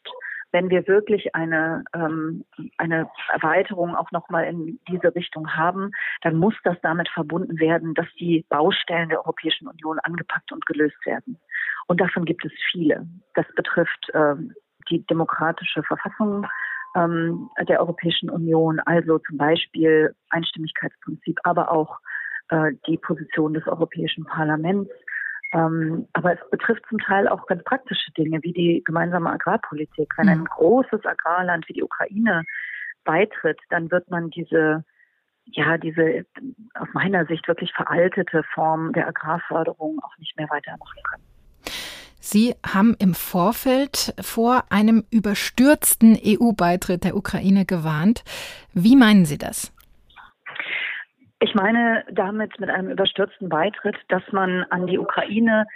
Wenn 0.52 0.70
wir 0.70 0.88
wirklich 0.88 1.36
eine, 1.36 1.84
ähm, 1.94 2.46
eine 2.78 3.10
Erweiterung 3.34 3.96
auch 3.96 4.12
nochmal 4.12 4.46
in 4.46 4.80
diese 4.88 5.14
Richtung 5.14 5.56
haben, 5.56 5.92
dann 6.22 6.36
muss 6.36 6.56
das 6.64 6.78
damit 6.82 7.10
verbunden 7.10 7.60
werden, 7.60 7.94
dass 7.94 8.08
die 8.18 8.46
Baustellen 8.50 9.10
der 9.10 9.20
Europäischen 9.20 9.68
Union 9.68 10.00
angepackt 10.00 10.52
und 10.54 10.66
gelöst 10.66 11.06
werden. 11.06 11.38
Und 11.88 12.00
davon 12.00 12.24
gibt 12.24 12.46
es 12.46 12.52
viele. 12.72 13.06
Das 13.34 13.46
betrifft 13.56 14.10
ähm, 14.14 14.54
die 14.90 15.06
demokratische 15.06 15.84
Verfassung 15.84 16.48
ähm, 16.98 17.50
der 17.68 17.80
Europäischen 17.80 18.30
Union, 18.30 18.80
also 18.80 19.20
zum 19.20 19.38
Beispiel 19.38 20.14
Einstimmigkeitsprinzip, 20.30 21.40
aber 21.44 21.72
auch 21.72 22.00
äh, 22.50 22.72
die 22.88 22.98
Position 22.98 23.54
des 23.54 23.68
Europäischen 23.68 24.26
Parlaments. 24.26 24.92
Ähm, 25.54 26.08
aber 26.14 26.34
es 26.34 26.50
betrifft 26.50 26.84
zum 26.90 27.00
Teil 27.00 27.28
auch 27.28 27.46
ganz 27.46 27.64
praktische 27.64 28.12
Dinge 28.14 28.40
wie 28.44 28.52
die 28.52 28.84
gemeinsame 28.86 29.32
Agrarpolitik. 29.32 30.12
Wenn 30.18 30.28
ein 30.28 30.40
mhm. 30.40 30.46
großes 30.46 31.06
Agrarland 31.06 31.68
wie 31.70 31.74
die 31.74 31.84
Ukraine 31.84 32.44
beitritt, 33.06 33.60
dann 33.70 33.90
wird 33.92 34.10
man 34.10 34.30
diese 34.30 34.84
ja, 35.52 35.78
diese 35.78 36.26
aus 36.74 36.90
meiner 36.94 37.26
Sicht 37.26 37.48
wirklich 37.48 37.72
veraltete 37.72 38.44
Form 38.54 38.92
der 38.92 39.08
Agrarförderung 39.08 40.00
auch 40.04 40.18
nicht 40.18 40.36
mehr 40.38 40.50
weitermachen 40.50 41.02
können. 41.10 41.24
Sie 42.30 42.56
haben 42.62 42.94
im 43.00 43.14
Vorfeld 43.14 44.14
vor 44.20 44.66
einem 44.70 45.06
überstürzten 45.12 46.18
EU-Beitritt 46.22 47.06
der 47.06 47.16
Ukraine 47.16 47.66
gewarnt. 47.66 48.26
Wie 48.74 48.98
meinen 48.98 49.24
Sie 49.24 49.38
das? 49.38 49.74
Ich 51.40 51.56
meine 51.56 52.04
damit 52.12 52.60
mit 52.60 52.70
einem 52.70 52.90
überstürzten 52.90 53.48
Beitritt, 53.48 53.96
dass 54.10 54.24
man 54.34 54.66
an 54.72 54.88
die 54.88 55.00
Ukraine 55.00 55.68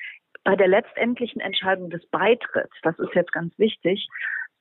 bei 0.43 0.58
der 0.58 0.67
letztendlichen 0.67 1.39
Entscheidung 1.39 1.89
des 1.89 2.05
Beitritts, 2.08 2.75
das 2.84 3.00
ist 3.00 3.15
jetzt 3.15 3.31
ganz 3.31 3.58
wichtig, 3.58 4.10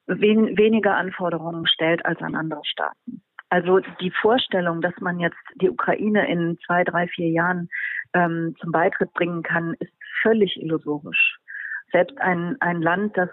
wen, 0.06 0.56
weniger 0.56 0.94
Anforderungen 0.94 1.66
stellt 1.66 2.06
als 2.06 2.20
an 2.22 2.36
andere 2.36 2.62
Staaten. 2.66 3.20
Also 3.48 3.80
die 4.00 4.12
Vorstellung, 4.12 4.80
dass 4.80 4.94
man 5.00 5.18
jetzt 5.18 5.42
die 5.56 5.70
Ukraine 5.70 6.30
in 6.30 6.56
zwei, 6.64 6.84
drei, 6.84 7.08
vier 7.08 7.30
Jahren 7.30 7.68
ähm, 8.14 8.54
zum 8.60 8.70
Beitritt 8.70 9.12
bringen 9.12 9.42
kann, 9.42 9.74
ist 9.80 9.92
völlig 10.22 10.56
illusorisch 10.56 11.39
selbst 11.92 12.18
ein, 12.18 12.56
ein 12.60 12.82
Land, 12.82 13.16
das 13.16 13.28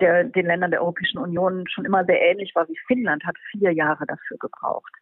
der, 0.00 0.24
den 0.24 0.46
Ländern 0.46 0.70
der 0.70 0.82
Europäischen 0.82 1.18
Union 1.18 1.66
schon 1.68 1.84
immer 1.84 2.04
sehr 2.04 2.20
ähnlich 2.20 2.54
war 2.54 2.68
wie 2.68 2.78
Finnland, 2.86 3.24
hat 3.24 3.36
vier 3.50 3.72
Jahre 3.72 4.06
dafür 4.06 4.38
gebraucht. 4.38 4.92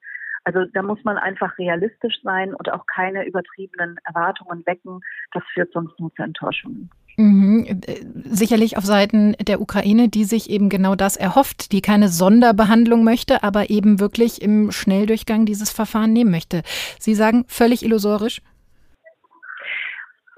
Also 0.44 0.64
da 0.72 0.82
muss 0.82 0.98
man 1.04 1.18
einfach 1.18 1.56
realistisch 1.58 2.20
sein 2.24 2.52
und 2.54 2.72
auch 2.72 2.84
keine 2.86 3.24
übertriebenen 3.26 3.96
Erwartungen 4.04 4.66
wecken. 4.66 5.00
Das 5.32 5.42
führt 5.54 5.72
sonst 5.72 5.98
nur 6.00 6.12
zu 6.14 6.22
Enttäuschungen. 6.22 6.90
Mhm. 7.16 7.80
Sicherlich 8.24 8.76
auf 8.76 8.84
Seiten 8.84 9.36
der 9.40 9.60
Ukraine, 9.60 10.08
die 10.08 10.24
sich 10.24 10.50
eben 10.50 10.68
genau 10.68 10.96
das 10.96 11.16
erhofft, 11.16 11.70
die 11.70 11.80
keine 11.80 12.08
Sonderbehandlung 12.08 13.04
möchte, 13.04 13.42
aber 13.44 13.70
eben 13.70 14.00
wirklich 14.00 14.42
im 14.42 14.72
Schnelldurchgang 14.72 15.46
dieses 15.46 15.70
Verfahren 15.70 16.12
nehmen 16.12 16.30
möchte. 16.30 16.62
Sie 16.98 17.14
sagen 17.14 17.44
völlig 17.46 17.84
illusorisch? 17.84 18.42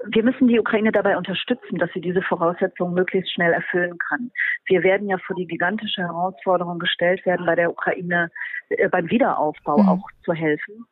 Wir 0.07 0.23
müssen 0.23 0.47
die 0.47 0.59
Ukraine 0.59 0.91
dabei 0.91 1.17
unterstützen, 1.17 1.77
dass 1.77 1.89
sie 1.93 2.01
diese 2.01 2.21
Voraussetzungen 2.21 2.93
möglichst 2.93 3.33
schnell 3.33 3.53
erfüllen 3.53 3.97
kann. 3.97 4.31
Wir 4.65 4.83
werden 4.83 5.07
ja 5.07 5.17
vor 5.17 5.35
die 5.35 5.47
gigantische 5.47 6.01
Herausforderung 6.01 6.79
gestellt 6.79 7.25
werden, 7.25 7.45
bei 7.45 7.55
der 7.55 7.71
Ukraine 7.71 8.29
äh, 8.69 8.89
beim 8.89 9.09
Wiederaufbau 9.09 9.77
mhm. 9.77 9.89
auch 9.89 10.07
zu 10.23 10.33
helfen. 10.33 10.85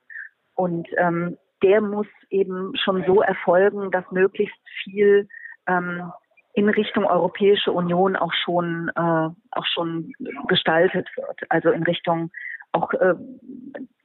Und 0.55 0.87
ähm, 0.97 1.37
der 1.61 1.81
muss 1.81 2.07
eben 2.29 2.75
schon 2.75 3.03
so 3.05 3.21
erfolgen, 3.21 3.91
dass 3.91 4.09
möglichst 4.11 4.59
viel 4.83 5.27
ähm, 5.67 6.11
in 6.53 6.69
Richtung 6.69 7.05
Europäische 7.05 7.71
Union 7.71 8.15
auch 8.15 8.33
schon 8.33 8.91
äh, 8.95 9.29
auch 9.51 9.65
schon 9.65 10.13
gestaltet 10.47 11.07
wird. 11.15 11.39
Also 11.49 11.71
in 11.71 11.83
Richtung 11.83 12.31
auch 12.73 12.93
äh, 12.93 13.15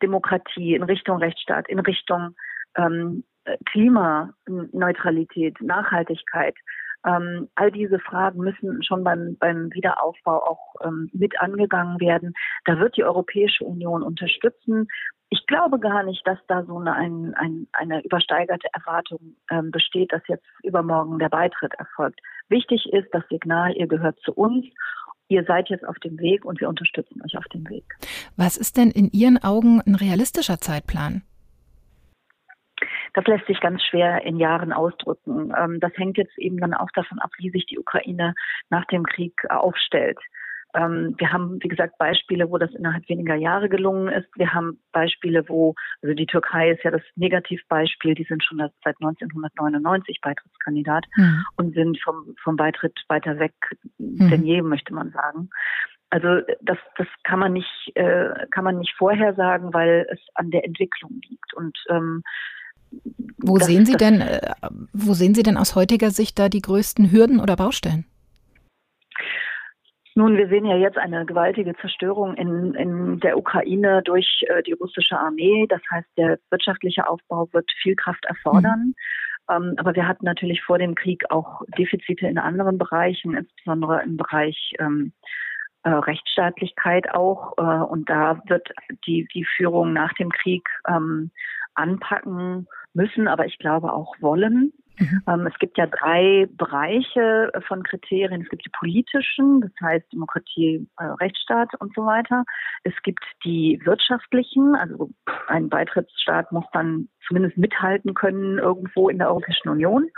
Demokratie, 0.03 0.75
in 0.75 0.83
Richtung 0.83 1.19
Rechtsstaat, 1.19 1.69
in 1.69 1.79
Richtung 1.79 2.35
ähm, 2.77 3.25
Klimaneutralität, 3.67 5.61
Nachhaltigkeit, 5.61 6.55
ähm, 7.07 7.49
all 7.55 7.71
diese 7.71 7.99
Fragen 8.01 8.41
müssen 8.41 8.83
schon 8.83 9.05
beim, 9.05 9.37
beim 9.39 9.73
Wiederaufbau 9.73 10.43
auch 10.43 10.75
ähm, 10.85 11.09
mit 11.13 11.41
angegangen 11.41 12.01
werden. 12.01 12.35
Da 12.65 12.79
wird 12.79 12.97
die 12.97 13.05
Europäische 13.05 13.65
Union 13.65 14.03
unterstützen. 14.03 14.89
Ich 15.31 15.47
glaube 15.47 15.79
gar 15.79 16.03
nicht, 16.03 16.27
dass 16.27 16.39
da 16.49 16.65
so 16.65 16.79
eine, 16.79 16.95
ein, 16.95 17.35
ein, 17.37 17.69
eine 17.73 18.03
übersteigerte 18.03 18.69
Erwartung 18.73 19.37
ähm, 19.51 19.71
besteht, 19.71 20.13
dass 20.13 20.23
jetzt 20.27 20.47
übermorgen 20.65 21.19
der 21.19 21.29
Beitritt 21.29 21.75
erfolgt. 21.75 22.21
Wichtig 22.49 22.87
ist 22.93 23.09
das 23.13 23.23
Signal, 23.29 23.77
ihr 23.77 23.87
gehört 23.87 24.19
zu 24.21 24.33
uns 24.33 24.67
ihr 25.29 25.45
seid 25.45 25.69
jetzt 25.69 25.87
auf 25.87 25.99
dem 25.99 26.19
Weg 26.19 26.45
und 26.45 26.61
wir 26.61 26.69
unterstützen 26.69 27.21
euch 27.25 27.37
auf 27.37 27.45
dem 27.53 27.69
Weg. 27.69 27.85
Was 28.37 28.57
ist 28.57 28.77
denn 28.77 28.91
in 28.91 29.11
Ihren 29.13 29.37
Augen 29.37 29.81
ein 29.87 29.95
realistischer 29.95 30.59
Zeitplan? 30.59 31.23
Das 33.19 33.27
lässt 33.27 33.47
sich 33.49 33.61
ganz 33.61 33.83
schwer 33.83 34.23
in 34.23 34.37
Jahren 34.37 34.73
ausdrücken. 34.73 35.53
Ähm, 35.59 35.81
das 35.81 35.91
hängt 35.97 36.19
jetzt 36.19 36.39
eben 36.39 36.59
dann 36.59 36.73
auch 36.73 36.91
davon 36.95 37.19
ab, 37.19 37.31
wie 37.39 37.51
sich 37.51 37.67
die 37.67 37.77
Ukraine 37.77 38.33
nach 38.71 38.85
dem 38.85 39.03
Krieg 39.03 39.35
aufstellt. 39.51 40.21
Ähm, 40.73 41.17
wir 41.19 41.33
haben, 41.33 41.59
wie 41.61 41.67
gesagt, 41.67 41.99
Beispiele, 41.99 42.49
wo 42.49 42.59
das 42.59 42.73
innerhalb 42.75 43.09
weniger 43.09 43.35
Jahre 43.35 43.69
gelungen 43.69 44.07
ist. 44.07 44.29
Wir 44.37 44.55
haben 44.55 44.79
Beispiele, 44.93 45.49
wo, 45.49 45.75
also 46.01 46.15
die 46.15 46.27
Türkei 46.27 46.71
ist 46.71 46.85
ja 46.85 46.93
das 46.93 47.03
Negativbeispiel, 47.17 48.15
die 48.15 48.23
sind 48.23 48.45
schon 48.45 48.59
seit 48.59 48.95
1999 49.01 50.21
Beitrittskandidat 50.21 51.05
mhm. 51.17 51.45
und 51.57 51.75
sind 51.75 52.01
vom, 52.01 52.37
vom 52.41 52.55
Beitritt 52.55 53.01
weiter 53.09 53.41
weg 53.41 53.55
mhm. 53.99 54.31
denn 54.31 54.45
je, 54.45 54.63
möchte 54.63 54.95
man 54.95 55.11
sagen. 55.11 55.51
Also 56.11 56.41
das, 56.61 56.79
das 56.97 57.09
kann 57.25 57.41
man 57.41 57.53
nicht, 57.53 57.91
äh, 57.97 58.47
kann 58.53 58.63
man 58.63 58.79
nicht 58.79 58.95
vorhersagen, 58.97 59.75
weil 59.75 60.07
es 60.09 60.21
an 60.35 60.53
der 60.53 60.65
Entwicklung 60.65 61.21
liegt. 61.29 61.53
Und 61.55 61.77
ähm, 61.89 62.23
wo 63.39 63.59
sehen 63.59 63.87
Sie 63.87 63.97
denn, 63.97 64.21
äh, 64.21 64.41
wo 64.93 65.15
sehen 65.15 65.35
Sie 65.35 65.43
denn 65.43 65.57
aus 65.57 65.75
heutiger 65.75 66.11
Sicht 66.11 66.39
da 66.39 66.49
die 66.49 66.63
größten 66.63 67.13
Hürden 67.13 67.41
oder 67.41 67.57
Baustellen? 67.57 68.05
Nun, 70.15 70.37
wir 70.37 70.49
sehen 70.49 70.65
ja 70.65 70.77
jetzt 70.77 70.99
eine 70.99 71.25
gewaltige 71.25 71.77
Zerstörung 71.77 72.35
in, 72.35 72.75
in 72.75 73.21
der 73.21 73.39
Ukraine 73.39 74.03
durch 74.03 74.45
äh, 74.49 74.65
die 74.65 74.73
russische 74.73 75.17
Armee. 75.17 75.67
Das 75.69 75.81
heißt, 75.93 76.09
der 76.17 76.41
wirtschaftliche 76.51 77.09
Aufbau 77.09 77.49
wird 77.53 77.71
viel 77.81 77.95
Kraft 77.95 78.25
erfordern. 78.25 78.95
Mhm. 79.49 79.65
Ähm, 79.69 79.75
aber 79.77 79.95
wir 79.95 80.09
hatten 80.09 80.25
natürlich 80.25 80.63
vor 80.63 80.79
dem 80.79 80.97
Krieg 80.97 81.23
auch 81.31 81.63
Defizite 81.79 82.27
in 82.27 82.39
anderen 82.39 82.79
Bereichen, 82.79 83.37
insbesondere 83.37 84.03
im 84.03 84.17
Bereich 84.17 84.73
ähm, 84.81 85.13
äh, 85.85 85.91
Rechtsstaatlichkeit 85.91 87.15
auch. 87.15 87.57
Äh, 87.57 87.63
und 87.63 88.11
da 88.11 88.43
wird 88.49 88.69
die, 89.07 89.29
die 89.33 89.45
Führung 89.45 89.93
nach 89.93 90.13
dem 90.15 90.31
Krieg 90.31 90.69
ähm, 90.89 91.31
anpacken 91.75 92.67
müssen, 92.95 93.29
aber 93.29 93.47
ich 93.47 93.59
glaube 93.59 93.93
auch 93.93 94.15
wollen. 94.21 94.73
Mhm. 94.99 95.23
Ähm, 95.29 95.47
es 95.47 95.59
gibt 95.59 95.79
ja 95.79 95.87
drei 95.87 96.49
Bereiche 96.51 97.53
von 97.67 97.83
Kriterien. 97.83 98.43
Es 98.43 98.49
gibt 98.49 98.65
die 98.65 98.73
politischen, 98.79 99.61
das 99.61 99.71
heißt 99.81 100.13
Demokratie, 100.13 100.87
äh, 100.99 101.05
Rechtsstaat 101.05 101.69
und 101.79 101.95
so 101.95 102.05
weiter. 102.05 102.45
Es 102.83 102.95
gibt 103.03 103.25
die 103.45 103.81
wirtschaftlichen, 103.85 104.75
also 104.75 105.11
ein 105.47 105.69
Beitrittsstaat 105.69 106.51
muss 106.53 106.65
dann 106.73 107.09
zumindest 107.27 107.57
mithalten 107.57 108.15
können 108.15 108.59
irgendwo 108.59 109.09
in 109.09 109.19
der 109.19 109.29
Europäischen 109.29 109.69
Union. 109.69 110.09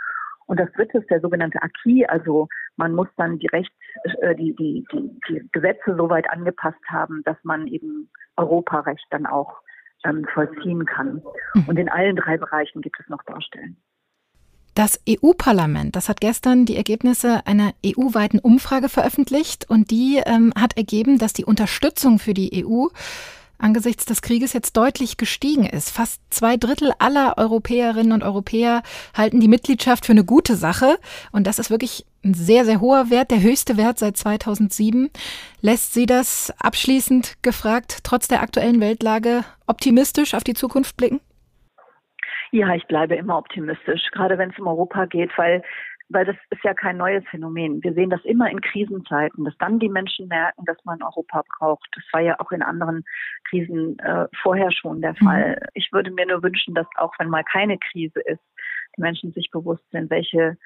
Und 0.47 0.59
das 0.59 0.73
dritte 0.73 0.99
ist 0.99 1.11
der 1.11 1.21
sogenannte 1.21 1.63
Acquis, 1.63 2.09
also 2.09 2.49
man 2.77 2.93
muss 2.93 3.07
dann 3.17 3.39
die 3.39 3.47
Rechts, 3.49 3.75
äh, 4.21 4.35
die, 4.35 4.55
die, 4.57 4.85
die, 4.91 5.11
die 5.29 5.49
Gesetze 5.53 5.95
so 5.97 6.11
weit 6.11 6.29
angepasst 6.31 6.83
haben, 6.89 7.23
dass 7.25 7.37
man 7.45 7.67
eben 7.69 8.11
Europarecht 8.37 9.07
dann 9.11 9.27
auch 9.27 9.61
ähm, 10.05 10.27
vollziehen 10.33 10.85
kann. 10.87 11.23
Mhm. 11.55 11.65
Und 11.67 11.79
in 11.79 11.89
allen 11.89 12.17
drei 12.17 12.37
Bereichen 12.37 12.83
gibt 12.83 12.99
es 13.01 13.09
noch 13.09 13.23
Baustellen. 13.25 13.77
Das 14.75 15.01
EU-Parlament, 15.09 15.97
das 15.97 16.09
hat 16.09 16.21
gestern 16.21 16.65
die 16.65 16.77
Ergebnisse 16.77 17.45
einer 17.45 17.73
EU-weiten 17.85 18.39
Umfrage 18.39 18.89
veröffentlicht 18.89 19.69
und 19.69 19.91
die 19.91 20.23
ähm, 20.25 20.53
hat 20.57 20.77
ergeben, 20.77 21.19
dass 21.19 21.33
die 21.33 21.45
Unterstützung 21.45 22.19
für 22.19 22.35
die 22.35 22.65
EU 22.65 22.87
angesichts 23.61 24.05
des 24.05 24.23
Krieges 24.23 24.53
jetzt 24.53 24.77
deutlich 24.77 25.17
gestiegen 25.17 25.65
ist. 25.65 25.91
Fast 25.91 26.23
zwei 26.33 26.57
Drittel 26.57 26.93
aller 26.99 27.35
Europäerinnen 27.37 28.13
und 28.13 28.23
Europäer 28.25 28.83
halten 29.17 29.41
die 29.41 29.49
Mitgliedschaft 29.49 30.07
für 30.07 30.13
eine 30.13 30.25
gute 30.25 30.57
Sache. 30.57 30.97
Und 31.33 31.47
das 31.47 31.59
ist 31.59 31.71
wirklich 31.71 32.07
ein 32.25 32.35
sehr, 32.35 32.65
sehr 32.65 32.81
hoher 32.81 33.11
Wert, 33.11 33.31
der 33.31 33.43
höchste 33.43 33.77
Wert 33.77 33.99
seit 33.99 34.17
2007. 34.17 35.11
Lässt 35.61 35.95
Sie 35.95 36.07
das 36.07 36.53
abschließend 36.59 37.43
gefragt, 37.43 37.99
trotz 38.03 38.29
der 38.29 38.43
aktuellen 38.43 38.81
Weltlage, 38.81 39.45
optimistisch 39.67 40.35
auf 40.35 40.45
die 40.45 40.55
Zukunft 40.55 40.97
blicken? 40.97 41.21
Ja, 42.53 42.75
ich 42.75 42.87
bleibe 42.87 43.15
immer 43.15 43.39
optimistisch, 43.39 44.11
gerade 44.11 44.37
wenn 44.37 44.51
es 44.51 44.59
um 44.59 44.67
Europa 44.67 45.05
geht, 45.07 45.31
weil 45.37 45.63
weil 46.11 46.25
das 46.25 46.37
ist 46.51 46.63
ja 46.65 46.75
kein 46.75 46.97
neues 46.97 47.25
Phänomen. 47.31 47.83
Wir 47.83 47.95
sehen 47.95 48.11
das 48.11 48.25
immer 48.25 48.51
in 48.51 48.61
Krisenzeiten, 48.61 49.45
dass 49.45 49.57
dann 49.59 49.79
die 49.79 49.89
Menschen 49.89 50.29
merken, 50.29 50.65
dass 50.67 50.77
man 50.85 51.03
Europa 51.03 51.45
braucht. 51.59 51.89
Das 51.95 52.05
war 52.13 52.21
ja 52.21 52.39
auch 52.41 52.51
in 52.51 52.63
anderen 52.63 53.05
Krisen 53.49 53.99
äh, 54.01 54.27
vorher 54.43 54.73
schon 54.73 55.01
der 55.01 55.15
Fall. 55.15 55.59
Mhm. 55.61 55.69
Ich 55.75 55.89
würde 55.93 56.11
mir 56.11 56.27
nur 56.27 56.43
wünschen, 56.43 56.75
dass 56.75 56.87
auch 56.97 57.13
wenn 57.19 57.29
mal 57.29 57.45
keine 57.45 57.79
Krise 57.79 58.21
ist, 58.21 58.43
die 58.97 59.03
Menschen 59.03 59.33
sich 59.33 59.51
bewusst 59.53 59.85
sind, 59.93 60.11
welche 60.11 60.57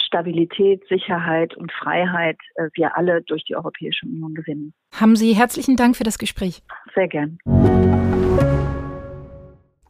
Stabilität, 0.00 0.82
Sicherheit 0.88 1.56
und 1.56 1.72
Freiheit 1.72 2.38
äh, 2.54 2.68
wir 2.74 2.96
alle 2.96 3.22
durch 3.22 3.44
die 3.44 3.56
Europäische 3.56 4.06
Union 4.06 4.34
gewinnen. 4.34 4.72
Haben 4.94 5.16
Sie 5.16 5.34
herzlichen 5.34 5.76
Dank 5.76 5.96
für 5.96 6.04
das 6.04 6.18
Gespräch. 6.18 6.62
Sehr 6.94 7.08
gern. 7.08 7.38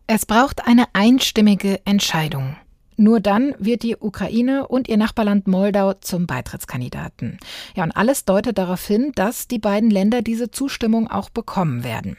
Es 0.06 0.26
braucht 0.26 0.66
eine 0.66 0.84
einstimmige 0.94 1.80
Entscheidung. 1.84 2.56
Nur 2.96 3.20
dann 3.20 3.54
wird 3.58 3.82
die 3.82 3.96
Ukraine 3.96 4.68
und 4.68 4.88
ihr 4.88 4.96
Nachbarland 4.96 5.46
Moldau 5.46 5.94
zum 5.94 6.26
Beitrittskandidaten. 6.26 7.38
Ja, 7.74 7.84
und 7.84 7.92
alles 7.92 8.24
deutet 8.24 8.58
darauf 8.58 8.86
hin, 8.86 9.12
dass 9.14 9.48
die 9.48 9.58
beiden 9.58 9.90
Länder 9.90 10.22
diese 10.22 10.50
Zustimmung 10.50 11.10
auch 11.10 11.30
bekommen 11.30 11.84
werden. 11.84 12.16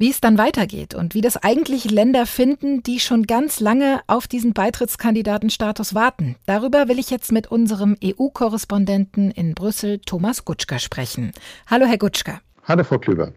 Wie 0.00 0.10
es 0.10 0.20
dann 0.20 0.38
weitergeht 0.38 0.94
und 0.94 1.14
wie 1.14 1.22
das 1.22 1.36
eigentlich 1.36 1.90
Länder 1.90 2.24
finden, 2.24 2.84
die 2.84 3.00
schon 3.00 3.24
ganz 3.24 3.58
lange 3.58 4.00
auf 4.06 4.28
diesen 4.28 4.52
Beitrittskandidatenstatus 4.52 5.92
warten, 5.92 6.36
darüber 6.46 6.86
will 6.86 7.00
ich 7.00 7.10
jetzt 7.10 7.32
mit 7.32 7.48
unserem 7.48 7.96
EU-Korrespondenten 8.04 9.32
in 9.32 9.54
Brüssel, 9.54 9.98
Thomas 9.98 10.44
Gutschka, 10.44 10.78
sprechen. 10.78 11.32
Hallo, 11.66 11.86
Herr 11.86 11.98
Gutschka. 11.98 12.40
Hallo, 12.62 12.84
Frau 12.84 12.98
Klüber. 12.98 13.32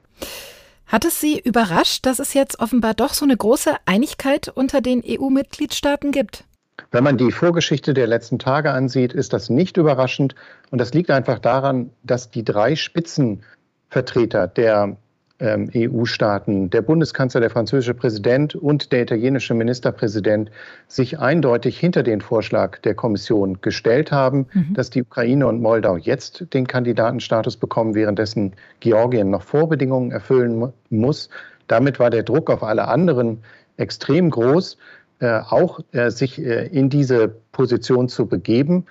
Hat 0.91 1.05
es 1.05 1.21
Sie 1.21 1.39
überrascht, 1.39 2.05
dass 2.05 2.19
es 2.19 2.33
jetzt 2.33 2.59
offenbar 2.59 2.93
doch 2.93 3.13
so 3.13 3.23
eine 3.23 3.37
große 3.37 3.73
Einigkeit 3.85 4.49
unter 4.49 4.81
den 4.81 5.01
EU-Mitgliedstaaten 5.07 6.11
gibt? 6.11 6.43
Wenn 6.91 7.05
man 7.05 7.17
die 7.17 7.31
Vorgeschichte 7.31 7.93
der 7.93 8.07
letzten 8.07 8.39
Tage 8.39 8.71
ansieht, 8.71 9.13
ist 9.13 9.31
das 9.31 9.49
nicht 9.49 9.77
überraschend. 9.77 10.35
Und 10.69 10.79
das 10.79 10.93
liegt 10.93 11.09
einfach 11.09 11.39
daran, 11.39 11.91
dass 12.03 12.29
die 12.29 12.43
drei 12.43 12.75
Spitzenvertreter 12.75 14.47
der 14.47 14.97
EU-Staaten, 15.41 16.69
der 16.69 16.81
Bundeskanzler, 16.83 17.41
der 17.41 17.49
französische 17.49 17.95
Präsident 17.95 18.55
und 18.55 18.91
der 18.91 19.01
italienische 19.01 19.53
Ministerpräsident 19.53 20.51
sich 20.87 21.19
eindeutig 21.19 21.79
hinter 21.79 22.03
den 22.03 22.21
Vorschlag 22.21 22.77
der 22.79 22.93
Kommission 22.93 23.59
gestellt 23.61 24.11
haben, 24.11 24.45
mhm. 24.53 24.73
dass 24.75 24.91
die 24.91 25.01
Ukraine 25.01 25.47
und 25.47 25.61
Moldau 25.61 25.97
jetzt 25.97 26.45
den 26.53 26.67
Kandidatenstatus 26.67 27.57
bekommen, 27.57 27.95
währenddessen 27.95 28.53
Georgien 28.81 29.31
noch 29.31 29.41
Vorbedingungen 29.41 30.11
erfüllen 30.11 30.71
muss. 30.89 31.29
Damit 31.67 31.99
war 31.99 32.11
der 32.11 32.23
Druck 32.23 32.49
auf 32.49 32.63
alle 32.63 32.87
anderen 32.87 33.39
extrem 33.77 34.29
groß, 34.29 34.77
äh, 35.19 35.39
auch 35.39 35.79
äh, 35.91 36.11
sich 36.11 36.39
äh, 36.39 36.67
in 36.67 36.89
diese 36.89 37.29
Position 37.51 38.09
zu 38.09 38.27
begeben. 38.27 38.85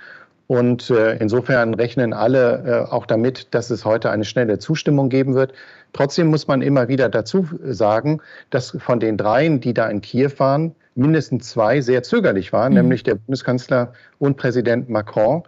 Und 0.51 0.91
äh, 0.91 1.17
insofern 1.19 1.75
rechnen 1.75 2.13
alle 2.13 2.87
äh, 2.89 2.93
auch 2.93 3.07
damit, 3.07 3.55
dass 3.55 3.71
es 3.71 3.85
heute 3.85 4.11
eine 4.11 4.25
schnelle 4.25 4.59
Zustimmung 4.59 5.09
geben 5.09 5.37
wird. 5.37 5.53
Trotzdem 5.93 6.27
muss 6.27 6.49
man 6.49 6.61
immer 6.61 6.89
wieder 6.89 7.09
dazu 7.09 7.47
sagen, 7.63 8.21
dass 8.51 8.77
von 8.81 8.99
den 8.99 9.17
dreien, 9.17 9.61
die 9.61 9.75
da 9.75 9.87
in 9.87 10.01
Kiew 10.01 10.33
waren, 10.39 10.75
mindestens 10.97 11.51
zwei 11.51 11.81
sehr 11.81 12.03
zögerlich 12.03 12.53
waren, 12.53 12.73
mhm. 12.73 12.79
nämlich 12.79 13.05
der 13.05 13.15
Bundeskanzler 13.15 13.93
und 14.19 14.39
Präsident 14.39 14.89
Macron. 14.89 15.45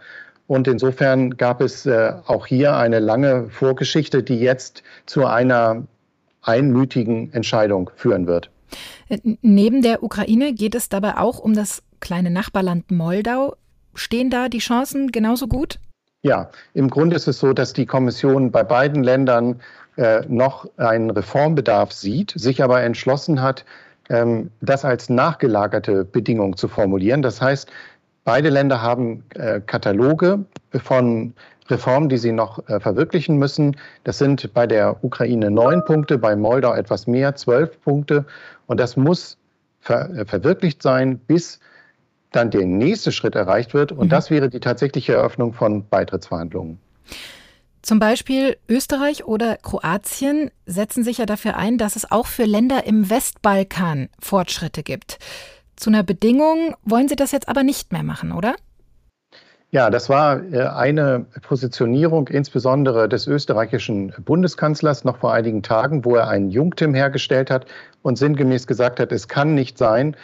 Und 0.47 0.69
insofern 0.69 1.35
gab 1.35 1.59
es 1.59 1.85
äh, 1.85 2.13
auch 2.25 2.47
hier 2.47 2.77
eine 2.77 2.99
lange 2.99 3.49
Vorgeschichte, 3.49 4.23
die 4.23 4.39
jetzt 4.39 4.83
zu 5.05 5.25
einer 5.25 5.83
einmütigen 6.43 7.33
Entscheidung 7.33 7.89
führen 7.97 8.25
wird. 8.25 8.49
Neben 9.41 9.81
der 9.81 10.01
Ukraine 10.01 10.53
geht 10.53 10.75
es 10.75 10.87
dabei 10.87 11.17
auch 11.17 11.39
um 11.39 11.53
das 11.53 11.83
kleine 11.99 12.31
Nachbarland 12.31 12.89
Moldau. 12.89 13.57
Stehen 13.95 14.29
da 14.29 14.49
die 14.49 14.59
Chancen 14.59 15.11
genauso 15.11 15.47
gut? 15.47 15.79
Ja, 16.21 16.49
im 16.73 16.89
Grunde 16.89 17.15
ist 17.15 17.27
es 17.27 17.39
so, 17.39 17.53
dass 17.53 17.73
die 17.73 17.85
Kommission 17.85 18.51
bei 18.51 18.63
beiden 18.63 19.03
Ländern 19.03 19.59
äh, 19.97 20.21
noch 20.27 20.69
einen 20.77 21.09
Reformbedarf 21.09 21.91
sieht, 21.91 22.33
sich 22.35 22.63
aber 22.63 22.81
entschlossen 22.81 23.41
hat, 23.41 23.65
ähm, 24.09 24.49
das 24.61 24.85
als 24.85 25.09
nachgelagerte 25.09 26.05
Bedingung 26.05 26.55
zu 26.55 26.67
formulieren. 26.67 27.21
Das 27.21 27.41
heißt, 27.41 27.69
beide 28.23 28.49
Länder 28.49 28.81
haben 28.81 29.23
äh, 29.35 29.59
Kataloge 29.59 30.45
von 30.71 31.33
Reformen, 31.69 32.09
die 32.09 32.17
sie 32.17 32.31
noch 32.31 32.67
äh, 32.67 32.79
verwirklichen 32.79 33.37
müssen. 33.37 33.77
Das 34.03 34.17
sind 34.17 34.53
bei 34.53 34.67
der 34.67 35.03
Ukraine 35.03 35.51
neun 35.51 35.83
Punkte, 35.85 36.17
bei 36.17 36.35
Moldau 36.35 36.73
etwas 36.73 37.07
mehr, 37.07 37.35
zwölf 37.35 37.79
Punkte. 37.81 38.25
Und 38.67 38.79
das 38.79 38.97
muss 38.97 39.37
ver 39.79 40.09
äh, 40.15 40.25
verwirklicht 40.25 40.81
sein, 40.81 41.19
bis 41.19 41.59
dann 42.35 42.51
der 42.51 42.65
nächste 42.65 43.11
Schritt 43.11 43.35
erreicht 43.35 43.73
wird. 43.73 43.91
Und 43.91 44.07
mhm. 44.07 44.09
das 44.09 44.29
wäre 44.29 44.49
die 44.49 44.59
tatsächliche 44.59 45.13
Eröffnung 45.13 45.53
von 45.53 45.87
Beitrittsverhandlungen. 45.87 46.79
Zum 47.81 47.99
Beispiel 47.99 48.57
Österreich 48.69 49.25
oder 49.25 49.57
Kroatien 49.57 50.51
setzen 50.65 51.03
sich 51.03 51.17
ja 51.17 51.25
dafür 51.25 51.57
ein, 51.57 51.77
dass 51.77 51.97
es 51.97 52.09
auch 52.09 52.27
für 52.27 52.45
Länder 52.45 52.85
im 52.85 53.09
Westbalkan 53.09 54.09
Fortschritte 54.19 54.83
gibt. 54.83 55.19
Zu 55.75 55.89
einer 55.89 56.03
Bedingung 56.03 56.75
wollen 56.83 57.09
Sie 57.09 57.17
das 57.17 57.31
jetzt 57.33 57.49
aber 57.49 57.63
nicht 57.63 57.91
mehr 57.91 58.03
machen, 58.03 58.31
oder? 58.31 58.55
Ja, 59.73 59.89
das 59.89 60.07
war 60.07 60.43
äh, 60.53 60.67
eine 60.67 61.25
Positionierung 61.41 62.27
insbesondere 62.27 63.09
des 63.09 63.25
österreichischen 63.25 64.13
Bundeskanzlers 64.23 65.03
noch 65.03 65.17
vor 65.17 65.33
einigen 65.33 65.63
Tagen, 65.63 66.05
wo 66.05 66.15
er 66.15 66.27
einen 66.27 66.51
Jungtim 66.51 66.93
hergestellt 66.93 67.49
hat 67.49 67.65
und 68.03 68.19
sinngemäß 68.19 68.67
gesagt 68.67 68.99
hat, 68.99 69.11
es 69.11 69.27
kann 69.27 69.55
nicht 69.55 69.79
sein, 69.79 70.15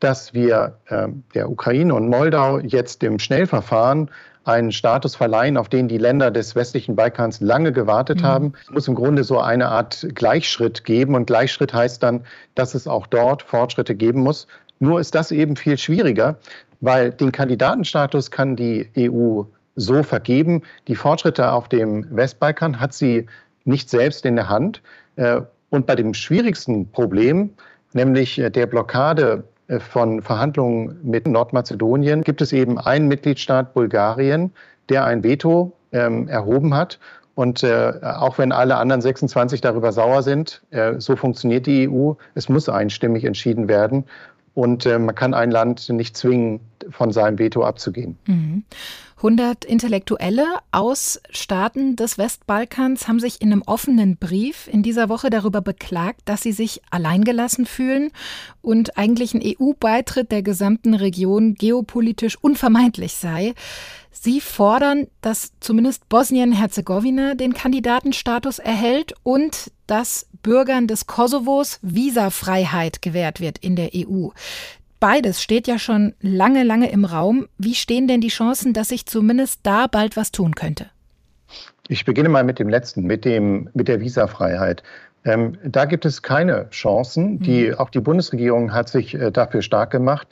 dass 0.00 0.34
wir 0.34 0.78
äh, 0.86 1.08
der 1.34 1.50
Ukraine 1.50 1.94
und 1.94 2.08
Moldau 2.08 2.58
jetzt 2.58 3.02
im 3.02 3.18
Schnellverfahren 3.18 4.10
einen 4.44 4.72
Status 4.72 5.14
verleihen, 5.14 5.58
auf 5.58 5.68
den 5.68 5.88
die 5.88 5.98
Länder 5.98 6.30
des 6.30 6.56
westlichen 6.56 6.96
Balkans 6.96 7.40
lange 7.40 7.70
gewartet 7.70 8.22
mhm. 8.22 8.26
haben. 8.26 8.52
Es 8.62 8.70
muss 8.70 8.88
im 8.88 8.94
Grunde 8.94 9.22
so 9.22 9.38
eine 9.38 9.68
Art 9.68 10.06
Gleichschritt 10.14 10.84
geben. 10.84 11.14
Und 11.14 11.26
Gleichschritt 11.26 11.74
heißt 11.74 12.02
dann, 12.02 12.24
dass 12.54 12.74
es 12.74 12.88
auch 12.88 13.06
dort 13.06 13.42
Fortschritte 13.42 13.94
geben 13.94 14.22
muss. 14.22 14.46
Nur 14.80 15.00
ist 15.00 15.14
das 15.14 15.32
eben 15.32 15.56
viel 15.56 15.76
schwieriger, 15.76 16.38
weil 16.80 17.10
den 17.10 17.30
Kandidatenstatus 17.30 18.30
kann 18.30 18.56
die 18.56 18.88
EU 18.96 19.42
so 19.76 20.02
vergeben. 20.02 20.62
Die 20.88 20.96
Fortschritte 20.96 21.52
auf 21.52 21.68
dem 21.68 22.06
Westbalkan 22.10 22.80
hat 22.80 22.94
sie 22.94 23.26
nicht 23.64 23.90
selbst 23.90 24.24
in 24.24 24.36
der 24.36 24.48
Hand. 24.48 24.80
Äh, 25.16 25.42
und 25.70 25.86
bei 25.86 25.94
dem 25.94 26.14
schwierigsten 26.14 26.90
Problem, 26.90 27.50
nämlich 27.92 28.38
äh, 28.38 28.50
der 28.50 28.66
Blockade 28.66 29.44
von 29.78 30.22
Verhandlungen 30.22 30.98
mit 31.02 31.26
Nordmazedonien, 31.26 32.22
gibt 32.22 32.40
es 32.40 32.52
eben 32.52 32.78
einen 32.78 33.08
Mitgliedstaat, 33.08 33.74
Bulgarien, 33.74 34.52
der 34.88 35.04
ein 35.04 35.22
Veto 35.22 35.72
ähm, 35.92 36.28
erhoben 36.28 36.74
hat. 36.74 36.98
Und 37.34 37.62
äh, 37.62 37.92
auch 38.02 38.38
wenn 38.38 38.50
alle 38.50 38.76
anderen 38.76 39.00
26 39.00 39.60
darüber 39.60 39.92
sauer 39.92 40.22
sind, 40.22 40.62
äh, 40.70 40.94
so 40.98 41.14
funktioniert 41.14 41.66
die 41.66 41.88
EU. 41.88 42.14
Es 42.34 42.48
muss 42.48 42.68
einstimmig 42.68 43.24
entschieden 43.24 43.68
werden. 43.68 44.04
Und 44.54 44.86
äh, 44.86 44.98
man 44.98 45.14
kann 45.14 45.34
ein 45.34 45.52
Land 45.52 45.88
nicht 45.88 46.16
zwingen, 46.16 46.58
von 46.90 47.12
seinem 47.12 47.38
Veto 47.38 47.62
abzugehen. 47.62 48.18
Mhm. 48.26 48.64
100 49.18 49.64
Intellektuelle 49.64 50.46
aus 50.70 51.20
Staaten 51.30 51.96
des 51.96 52.18
Westbalkans 52.18 53.08
haben 53.08 53.18
sich 53.18 53.40
in 53.40 53.50
einem 53.50 53.62
offenen 53.66 54.16
Brief 54.16 54.68
in 54.68 54.84
dieser 54.84 55.08
Woche 55.08 55.28
darüber 55.28 55.60
beklagt, 55.60 56.20
dass 56.26 56.42
sie 56.42 56.52
sich 56.52 56.80
alleingelassen 56.90 57.66
fühlen 57.66 58.12
und 58.62 58.96
eigentlich 58.96 59.34
ein 59.34 59.42
EU-Beitritt 59.44 60.30
der 60.30 60.42
gesamten 60.42 60.94
Region 60.94 61.54
geopolitisch 61.54 62.38
unvermeidlich 62.40 63.14
sei. 63.14 63.54
Sie 64.12 64.40
fordern, 64.40 65.08
dass 65.20 65.52
zumindest 65.58 66.08
Bosnien-Herzegowina 66.08 67.34
den 67.34 67.54
Kandidatenstatus 67.54 68.60
erhält 68.60 69.14
und 69.24 69.72
dass 69.88 70.26
Bürgern 70.42 70.86
des 70.86 71.08
Kosovos 71.08 71.80
Visafreiheit 71.82 73.02
gewährt 73.02 73.40
wird 73.40 73.58
in 73.58 73.74
der 73.74 73.90
EU. 73.94 74.28
Beides 75.00 75.42
steht 75.42 75.66
ja 75.68 75.78
schon 75.78 76.14
lange, 76.20 76.64
lange 76.64 76.90
im 76.90 77.04
Raum. 77.04 77.48
Wie 77.56 77.74
stehen 77.74 78.08
denn 78.08 78.20
die 78.20 78.28
Chancen, 78.28 78.72
dass 78.72 78.88
sich 78.88 79.06
zumindest 79.06 79.60
da 79.62 79.86
bald 79.86 80.16
was 80.16 80.32
tun 80.32 80.54
könnte? 80.54 80.86
Ich 81.88 82.04
beginne 82.04 82.28
mal 82.28 82.44
mit 82.44 82.58
dem 82.58 82.68
letzten, 82.68 83.04
mit, 83.04 83.24
dem, 83.24 83.70
mit 83.74 83.88
der 83.88 84.00
Visafreiheit. 84.00 84.82
Ähm, 85.24 85.56
da 85.64 85.84
gibt 85.84 86.04
es 86.04 86.22
keine 86.22 86.68
Chancen. 86.70 87.40
Die, 87.40 87.68
mhm. 87.68 87.74
Auch 87.74 87.90
die 87.90 88.00
Bundesregierung 88.00 88.72
hat 88.72 88.88
sich 88.88 89.14
äh, 89.14 89.30
dafür 89.30 89.62
stark 89.62 89.90
gemacht. 89.90 90.26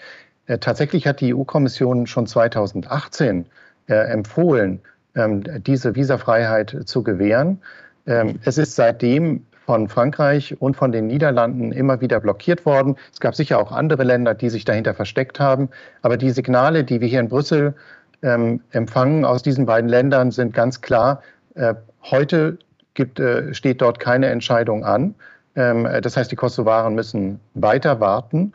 Äh, 0.46 0.59
tatsächlich 0.59 1.07
hat 1.07 1.20
die 1.20 1.35
EU-Kommission 1.35 2.07
schon 2.07 2.26
2018 2.26 3.46
äh, 3.88 3.94
empfohlen, 3.94 4.81
ähm, 5.14 5.42
diese 5.62 5.94
Visafreiheit 5.94 6.76
zu 6.85 7.02
gewähren. 7.02 7.62
Ähm, 8.07 8.38
es 8.44 8.59
ist 8.59 8.76
seitdem 8.76 9.46
von 9.66 9.88
Frankreich 9.88 10.61
und 10.61 10.76
von 10.76 10.92
den 10.92 11.09
Niederlanden 11.09 11.72
immer 11.72 12.00
wieder 12.00 12.20
blockiert 12.20 12.64
worden. 12.64 12.96
Es 13.12 13.20
gab 13.20 13.35
sicher 13.35 13.59
auch 13.59 13.72
andere 13.72 14.05
Länder, 14.05 14.35
die 14.35 14.48
sich 14.48 14.64
dahinter 14.64 14.94
versteckt 14.94 15.40
haben. 15.40 15.68
Aber 16.02 16.16
die 16.16 16.31
Signale, 16.31 16.85
die 16.85 17.00
wir 17.00 17.09
hier 17.09 17.20
in 17.20 17.29
Brüssel 17.29 17.74
ähm, 18.22 18.61
empfangen 18.70 19.24
aus 19.24 19.42
diesen 19.42 19.66
beiden 19.66 19.90
Ländern, 19.90 20.31
sind 20.31 20.55
ganz 20.55 20.81
klar. 20.81 21.20
Äh, 21.55 21.74
heute 22.02 22.59
gibt, 22.94 23.18
äh, 23.18 23.52
steht 23.52 23.83
dort 23.83 23.98
keine 23.98 24.26
Entscheidung 24.29 24.85
an. 24.85 25.16
Ähm, 25.57 25.88
das 26.00 26.16
heißt, 26.16 26.31
die 26.31 26.37
Kosovaren 26.37 26.94
müssen 26.94 27.40
weiter 27.55 28.00
warten. 28.00 28.52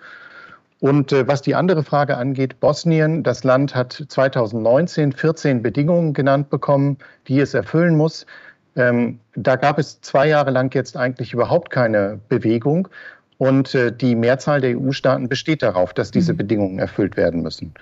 Und 0.82 1.12
äh, 1.12 1.28
was 1.28 1.44
die 1.44 1.54
andere 1.54 1.84
Frage 1.84 2.18
angeht, 2.18 2.60
Bosnien, 2.60 3.22
das 3.22 3.44
Land 3.44 3.76
hat 3.76 4.04
2019 4.08 5.12
14 5.12 5.62
Bedingungen 5.62 6.14
genannt 6.14 6.50
bekommen, 6.50 6.98
die 7.28 7.40
es 7.40 7.54
erfüllen 7.54 7.96
muss. 7.96 8.26
Ähm, 8.76 9.20
da 9.36 9.56
gab 9.56 9.80
es 9.80 10.02
zwei 10.02 10.28
Jahre 10.28 10.52
lang 10.52 10.74
jetzt 10.74 10.96
eigentlich 10.96 11.34
überhaupt 11.34 11.70
keine 11.72 12.20
Bewegung. 12.30 12.88
Und 13.38 13.74
äh, 13.74 13.92
die 13.92 14.16
Mehrzahl 14.16 14.62
der 14.62 14.78
EU-Staaten 14.78 15.28
besteht 15.28 15.64
darauf, 15.64 15.94
dass 15.94 16.12
diese 16.12 16.34
mhm. 16.34 16.38
Bedingungen 16.38 16.80
erfüllt 16.80 17.18
werden 17.18 17.42
müssen. 17.42 17.74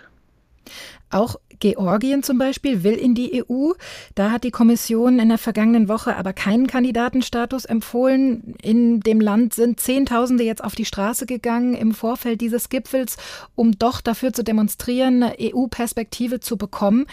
Auch 1.09 1.35
Georgien 1.59 2.23
zum 2.23 2.37
Beispiel 2.37 2.83
will 2.83 2.95
in 2.95 3.15
die 3.15 3.43
EU. 3.43 3.71
Da 4.15 4.31
hat 4.31 4.43
die 4.43 4.51
Kommission 4.51 5.19
in 5.19 5.29
der 5.29 5.37
vergangenen 5.37 5.87
Woche 5.87 6.15
aber 6.15 6.33
keinen 6.33 6.67
Kandidatenstatus 6.67 7.65
empfohlen. 7.65 8.55
In 8.61 9.01
dem 9.01 9.19
Land 9.21 9.53
sind 9.53 9.79
Zehntausende 9.79 10.43
jetzt 10.43 10.63
auf 10.63 10.75
die 10.75 10.85
Straße 10.85 11.25
gegangen 11.25 11.73
im 11.73 11.93
Vorfeld 11.93 12.41
dieses 12.41 12.69
Gipfels, 12.69 13.17
um 13.55 13.77
doch 13.77 14.01
dafür 14.01 14.33
zu 14.33 14.43
demonstrieren, 14.43 15.23
eine 15.23 15.35
EU-Perspektive 15.39 16.39
zu 16.39 16.57
bekommen. 16.57 17.05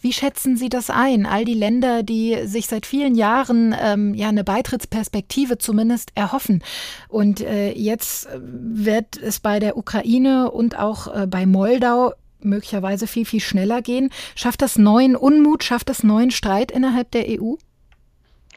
Wie 0.00 0.12
schätzen 0.12 0.56
Sie 0.56 0.68
das 0.68 0.90
ein? 0.90 1.24
All 1.24 1.44
die 1.46 1.54
Länder, 1.54 2.02
die 2.02 2.46
sich 2.46 2.66
seit 2.66 2.84
vielen 2.84 3.14
Jahren 3.14 3.74
ähm, 3.80 4.12
ja 4.12 4.28
eine 4.28 4.44
Beitrittsperspektive 4.44 5.56
zumindest 5.56 6.10
erhoffen. 6.14 6.62
Und 7.08 7.40
äh, 7.40 7.72
jetzt 7.72 8.28
wird 8.38 9.16
es 9.16 9.40
bei 9.40 9.60
der 9.60 9.78
Ukraine 9.78 10.50
und 10.50 10.78
auch 10.78 11.14
äh, 11.14 11.26
bei 11.26 11.46
Moldau 11.46 12.12
möglicherweise 12.44 13.06
viel, 13.06 13.24
viel 13.24 13.40
schneller 13.40 13.82
gehen. 13.82 14.10
Schafft 14.34 14.62
das 14.62 14.78
neuen 14.78 15.16
Unmut, 15.16 15.64
schafft 15.64 15.88
das 15.88 16.02
neuen 16.02 16.30
Streit 16.30 16.70
innerhalb 16.70 17.10
der 17.10 17.26
EU? 17.28 17.54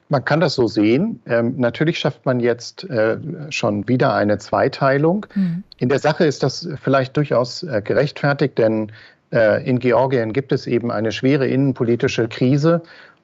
Man 0.10 0.24
kann 0.24 0.40
das 0.40 0.56
so 0.56 0.68
sehen. 0.68 1.22
Ähm, 1.26 1.56
natürlich 1.58 2.00
schafft 2.00 2.26
man 2.26 2.40
jetzt 2.40 2.86
äh, 2.86 3.18
schon 3.50 3.88
wieder 3.88 4.14
eine 4.14 4.38
Zweiteilung. 4.38 5.26
Mhm. 5.36 5.64
In 5.80 5.90
der 5.90 6.00
Sache 6.00 6.26
ist 6.26 6.44
das 6.44 6.68
vielleicht 6.82 7.18
durchaus 7.18 7.64
äh, 7.64 7.82
gerechtfertigt, 7.84 8.58
denn 8.58 8.92
äh, 9.34 9.68
in 9.68 9.80
Georgien 9.80 10.32
gibt 10.32 10.54
es 10.54 10.66
eben 10.66 10.92
eine 10.92 11.12
schwere 11.12 11.48
innenpolitische 11.48 12.30
Krise 12.30 12.82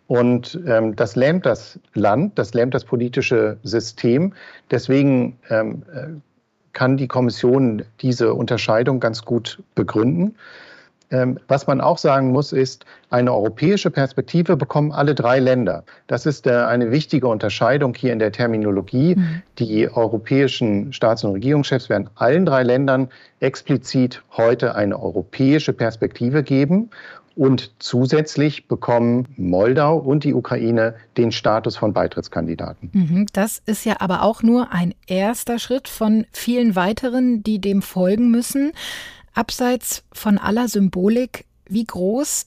und 0.07 0.59
ähm, 0.67 0.95
das 0.95 1.15
lähmt 1.15 1.45
das 1.45 1.79
Land, 1.93 2.37
das 2.37 2.53
lähmt 2.53 2.73
das 2.73 2.83
politische 2.83 3.57
System. 3.63 4.33
Deswegen 4.69 5.37
ähm, 5.49 5.83
äh, 5.93 6.07
kann 6.73 6.97
die 6.97 7.07
Kommission 7.07 7.83
diese 8.01 8.33
Unterscheidung 8.33 8.99
ganz 8.99 9.23
gut 9.23 9.63
begründen. 9.75 10.35
Ähm, 11.13 11.37
was 11.47 11.67
man 11.67 11.79
auch 11.79 11.99
sagen 11.99 12.31
muss, 12.31 12.51
ist, 12.51 12.85
eine 13.11 13.31
europäische 13.31 13.91
Perspektive 13.91 14.57
bekommen 14.57 14.91
alle 14.91 15.13
drei 15.13 15.39
Länder. 15.39 15.83
Das 16.07 16.25
ist 16.25 16.47
äh, 16.47 16.51
eine 16.51 16.89
wichtige 16.89 17.27
Unterscheidung 17.27 17.93
hier 17.93 18.11
in 18.11 18.19
der 18.19 18.31
Terminologie. 18.31 19.15
Mhm. 19.15 19.43
Die 19.59 19.89
europäischen 19.89 20.91
Staats- 20.91 21.23
und 21.23 21.33
Regierungschefs 21.33 21.87
werden 21.87 22.09
allen 22.15 22.47
drei 22.47 22.63
Ländern 22.63 23.09
explizit 23.41 24.23
heute 24.35 24.73
eine 24.73 24.99
europäische 24.99 25.73
Perspektive 25.73 26.41
geben. 26.41 26.89
Und 27.35 27.71
zusätzlich 27.79 28.67
bekommen 28.67 29.27
Moldau 29.37 29.97
und 29.97 30.23
die 30.23 30.33
Ukraine 30.33 30.95
den 31.17 31.31
Status 31.31 31.75
von 31.75 31.93
Beitrittskandidaten. 31.93 32.89
Mhm, 32.93 33.27
das 33.33 33.61
ist 33.65 33.85
ja 33.85 33.95
aber 33.99 34.21
auch 34.21 34.43
nur 34.43 34.71
ein 34.71 34.93
erster 35.07 35.57
Schritt 35.57 35.87
von 35.87 36.25
vielen 36.31 36.75
weiteren, 36.75 37.41
die 37.41 37.59
dem 37.59 37.81
folgen 37.81 38.29
müssen. 38.29 38.71
Abseits 39.33 40.03
von 40.13 40.37
aller 40.37 40.67
Symbolik, 40.67 41.45
wie 41.67 41.85
groß 41.85 42.45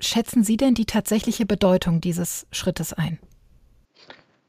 schätzen 0.00 0.42
Sie 0.42 0.56
denn 0.56 0.74
die 0.74 0.86
tatsächliche 0.86 1.46
Bedeutung 1.46 2.00
dieses 2.00 2.46
Schrittes 2.50 2.92
ein? 2.92 3.18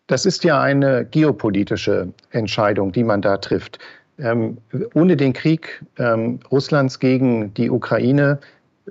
Das 0.08 0.26
ist 0.26 0.44
ja 0.44 0.60
eine 0.60 1.06
geopolitische 1.06 2.12
Entscheidung, 2.32 2.92
die 2.92 3.04
man 3.04 3.22
da 3.22 3.38
trifft. 3.38 3.78
Ähm, 4.18 4.58
ohne 4.96 5.16
den 5.16 5.34
Krieg 5.34 5.84
ähm, 5.98 6.40
Russlands 6.52 7.00
gegen 7.00 7.54
die 7.54 7.70
Ukraine 7.70 8.40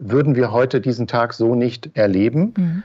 würden 0.01 0.35
wir 0.37 0.53
heute 0.53 0.81
diesen 0.81 1.07
Tag 1.07 1.35
so 1.35 1.55
nicht 1.55 1.97
erleben. 1.97 2.55
Mhm. 2.57 2.83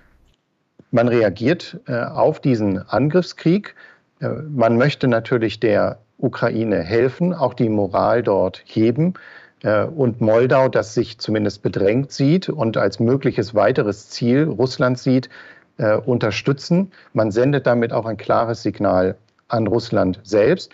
Man 0.91 1.07
reagiert 1.07 1.79
äh, 1.87 2.03
auf 2.03 2.39
diesen 2.39 2.77
Angriffskrieg. 2.77 3.75
Äh, 4.19 4.29
man 4.49 4.77
möchte 4.77 5.07
natürlich 5.07 5.59
der 5.59 5.99
Ukraine 6.17 6.79
helfen, 6.79 7.33
auch 7.33 7.53
die 7.53 7.69
Moral 7.69 8.23
dort 8.23 8.61
heben. 8.65 9.15
Äh, 9.63 9.85
und 9.85 10.21
Moldau, 10.21 10.69
das 10.69 10.93
sich 10.93 11.17
zumindest 11.19 11.63
bedrängt 11.63 12.11
sieht 12.11 12.49
und 12.49 12.77
als 12.77 12.99
mögliches 12.99 13.55
weiteres 13.55 14.09
Ziel 14.09 14.43
Russland 14.43 14.99
sieht, 14.99 15.29
äh, 15.77 15.95
unterstützen. 15.95 16.91
Man 17.13 17.31
sendet 17.31 17.65
damit 17.65 17.91
auch 17.93 18.05
ein 18.05 18.17
klares 18.17 18.61
Signal 18.61 19.15
an 19.47 19.67
Russland 19.67 20.19
selbst. 20.23 20.71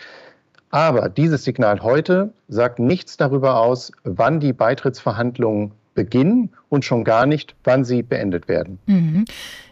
Aber 0.70 1.08
dieses 1.08 1.44
Signal 1.44 1.82
heute 1.82 2.32
sagt 2.48 2.78
nichts 2.78 3.16
darüber 3.16 3.58
aus, 3.58 3.90
wann 4.04 4.38
die 4.38 4.52
Beitrittsverhandlungen 4.52 5.72
beginnen 5.94 6.50
und 6.68 6.84
schon 6.84 7.04
gar 7.04 7.26
nicht, 7.26 7.54
wann 7.64 7.84
sie 7.84 8.02
beendet 8.02 8.48
werden. 8.48 8.78
Mhm. 8.86 9.24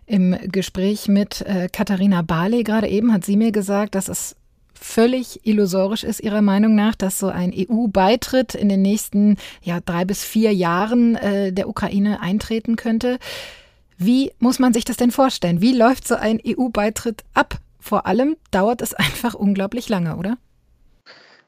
Im 0.06 0.36
Gespräch 0.50 1.08
mit 1.08 1.42
äh, 1.42 1.68
Katharina 1.70 2.22
Barley 2.22 2.64
gerade 2.64 2.88
eben 2.88 3.12
hat 3.12 3.24
sie 3.24 3.36
mir 3.36 3.52
gesagt, 3.52 3.94
dass 3.94 4.08
es 4.08 4.36
völlig 4.80 5.46
illusorisch 5.46 6.04
ist, 6.04 6.20
ihrer 6.20 6.40
Meinung 6.40 6.74
nach, 6.74 6.94
dass 6.94 7.18
so 7.18 7.28
ein 7.28 7.52
EU-Beitritt 7.54 8.54
in 8.54 8.68
den 8.68 8.82
nächsten 8.82 9.36
ja, 9.62 9.80
drei 9.80 10.04
bis 10.04 10.24
vier 10.24 10.54
Jahren 10.54 11.16
äh, 11.16 11.52
der 11.52 11.68
Ukraine 11.68 12.20
eintreten 12.20 12.76
könnte. 12.76 13.18
Wie 13.96 14.32
muss 14.38 14.58
man 14.58 14.72
sich 14.72 14.84
das 14.84 14.96
denn 14.96 15.10
vorstellen? 15.10 15.60
Wie 15.60 15.76
läuft 15.76 16.06
so 16.06 16.14
ein 16.14 16.40
EU-Beitritt 16.46 17.24
ab? 17.34 17.58
Vor 17.80 18.06
allem 18.06 18.36
dauert 18.50 18.80
es 18.80 18.94
einfach 18.94 19.34
unglaublich 19.34 19.88
lange, 19.88 20.16
oder? 20.16 20.38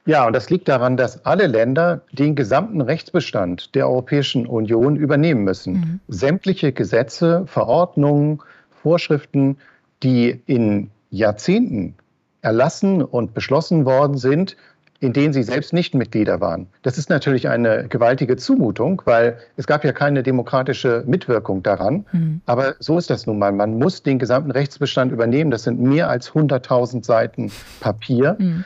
Ja, 0.06 0.26
und 0.26 0.34
das 0.34 0.50
liegt 0.50 0.68
daran, 0.68 0.96
dass 0.96 1.24
alle 1.24 1.46
Länder 1.46 2.02
den 2.12 2.34
gesamten 2.34 2.80
Rechtsbestand 2.80 3.74
der 3.74 3.88
Europäischen 3.88 4.46
Union 4.46 4.96
übernehmen 4.96 5.44
müssen. 5.44 5.72
Mhm. 5.72 6.00
Sämtliche 6.08 6.72
Gesetze, 6.72 7.44
Verordnungen, 7.46 8.40
Vorschriften, 8.82 9.58
die 10.02 10.40
in 10.46 10.90
Jahrzehnten 11.10 11.94
erlassen 12.42 13.02
und 13.02 13.34
beschlossen 13.34 13.84
worden 13.84 14.16
sind, 14.16 14.56
in 15.00 15.14
denen 15.14 15.32
sie 15.32 15.42
selbst 15.42 15.72
nicht 15.72 15.94
Mitglieder 15.94 16.40
waren. 16.40 16.66
Das 16.82 16.98
ist 16.98 17.08
natürlich 17.08 17.48
eine 17.48 17.88
gewaltige 17.88 18.36
Zumutung, 18.36 19.00
weil 19.06 19.38
es 19.56 19.66
gab 19.66 19.82
ja 19.82 19.92
keine 19.92 20.22
demokratische 20.22 21.04
Mitwirkung 21.06 21.62
daran. 21.62 22.04
Mhm. 22.12 22.42
Aber 22.44 22.74
so 22.80 22.98
ist 22.98 23.08
das 23.08 23.26
nun 23.26 23.38
mal. 23.38 23.50
Man 23.52 23.78
muss 23.78 24.02
den 24.02 24.18
gesamten 24.18 24.50
Rechtsbestand 24.50 25.10
übernehmen. 25.10 25.50
Das 25.50 25.62
sind 25.62 25.80
mehr 25.80 26.10
als 26.10 26.32
100.000 26.32 27.04
Seiten 27.04 27.50
Papier. 27.80 28.36
Mhm. 28.38 28.64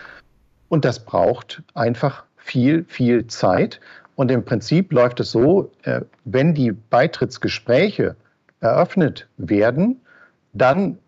Und 0.75 0.85
das 0.85 0.99
braucht 0.99 1.63
einfach 1.75 2.25
viel, 2.37 2.85
viel 2.89 3.29
Zeit. 3.29 3.79
Und 4.17 4.33
im 4.33 4.45
Prinzip 4.45 4.93
läuft 4.93 5.21
es 5.21 5.31
so, 5.31 5.71
äh, 5.85 6.01
wenn 6.25 6.53
die 6.53 6.73
Beitrittsgespräche 6.73 8.17
eröffnet 8.59 9.29
werden, 9.37 10.01
dann 10.53 10.99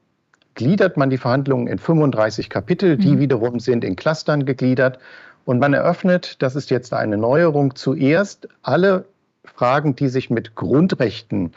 gliedert 0.54 0.96
man 0.96 1.10
die 1.10 1.18
Verhandlungen 1.18 1.66
in 1.66 1.80
35 1.80 2.48
Kapitel, 2.48 2.96
die 2.96 3.16
mhm. 3.16 3.18
wiederum 3.18 3.58
sind 3.58 3.82
in 3.82 3.96
Clustern 3.96 4.46
gegliedert. 4.46 5.00
Und 5.44 5.58
man 5.58 5.74
eröffnet, 5.74 6.40
das 6.42 6.54
ist 6.54 6.70
jetzt 6.70 6.92
eine 6.92 7.16
Neuerung, 7.16 7.74
zuerst 7.74 8.48
alle 8.62 9.04
Fragen, 9.44 9.96
die 9.96 10.06
sich 10.06 10.30
mit 10.30 10.54
Grundrechten, 10.54 11.54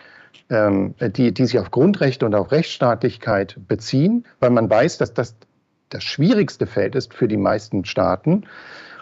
ähm, 0.50 0.96
die, 1.00 1.32
die 1.32 1.46
sich 1.46 1.60
auf 1.60 1.70
Grundrechte 1.70 2.26
und 2.26 2.34
auf 2.34 2.52
Rechtsstaatlichkeit 2.52 3.58
beziehen, 3.68 4.26
weil 4.40 4.50
man 4.50 4.68
weiß, 4.68 4.98
dass 4.98 5.14
das 5.14 5.36
das 5.90 6.04
schwierigste 6.04 6.68
Feld 6.68 6.96
ist 6.96 7.14
für 7.14 7.28
die 7.28 7.38
meisten 7.38 7.86
Staaten. 7.86 8.46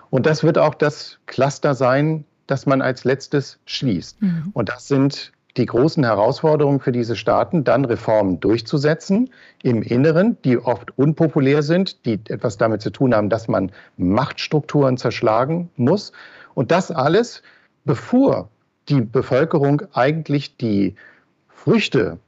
Und 0.10 0.26
das 0.26 0.43
wird 0.43 0.58
auch 0.58 0.76
das 0.76 1.19
Cluster 1.26 1.76
sein, 1.76 2.26
das 2.47 2.65
man 2.65 2.82
als 2.82 3.04
letztes 3.04 3.60
schließt. 3.65 4.21
Mhm. 4.21 4.52
Und 4.54 4.69
das 4.69 4.88
sind 4.88 5.34
die 5.58 5.65
großen 5.65 6.04
Herausforderungen 6.04 6.80
für 6.80 6.91
diese 6.91 7.15
Staaten, 7.15 7.63
dann 7.63 7.84
Reformen 7.86 8.39
durchzusetzen 8.39 9.32
im 9.63 9.82
Inneren, 9.82 10.38
die 10.43 10.58
oft 10.58 10.97
unpopulär 10.97 11.63
sind, 11.63 12.06
die 12.06 12.19
etwas 12.30 12.58
damit 12.58 12.82
zu 12.82 12.91
tun 12.91 13.13
haben, 13.13 13.30
dass 13.30 13.47
man 13.47 13.71
Machtstrukturen 13.97 14.97
zerschlagen 14.97 15.69
muss. 15.76 16.12
Und 16.54 16.71
das 16.71 16.91
alles, 16.91 17.41
bevor 17.86 18.50
die 18.88 19.02
Bevölkerung 19.02 19.82
eigentlich 19.93 20.58
die 20.58 20.95
Früchte 21.50 22.19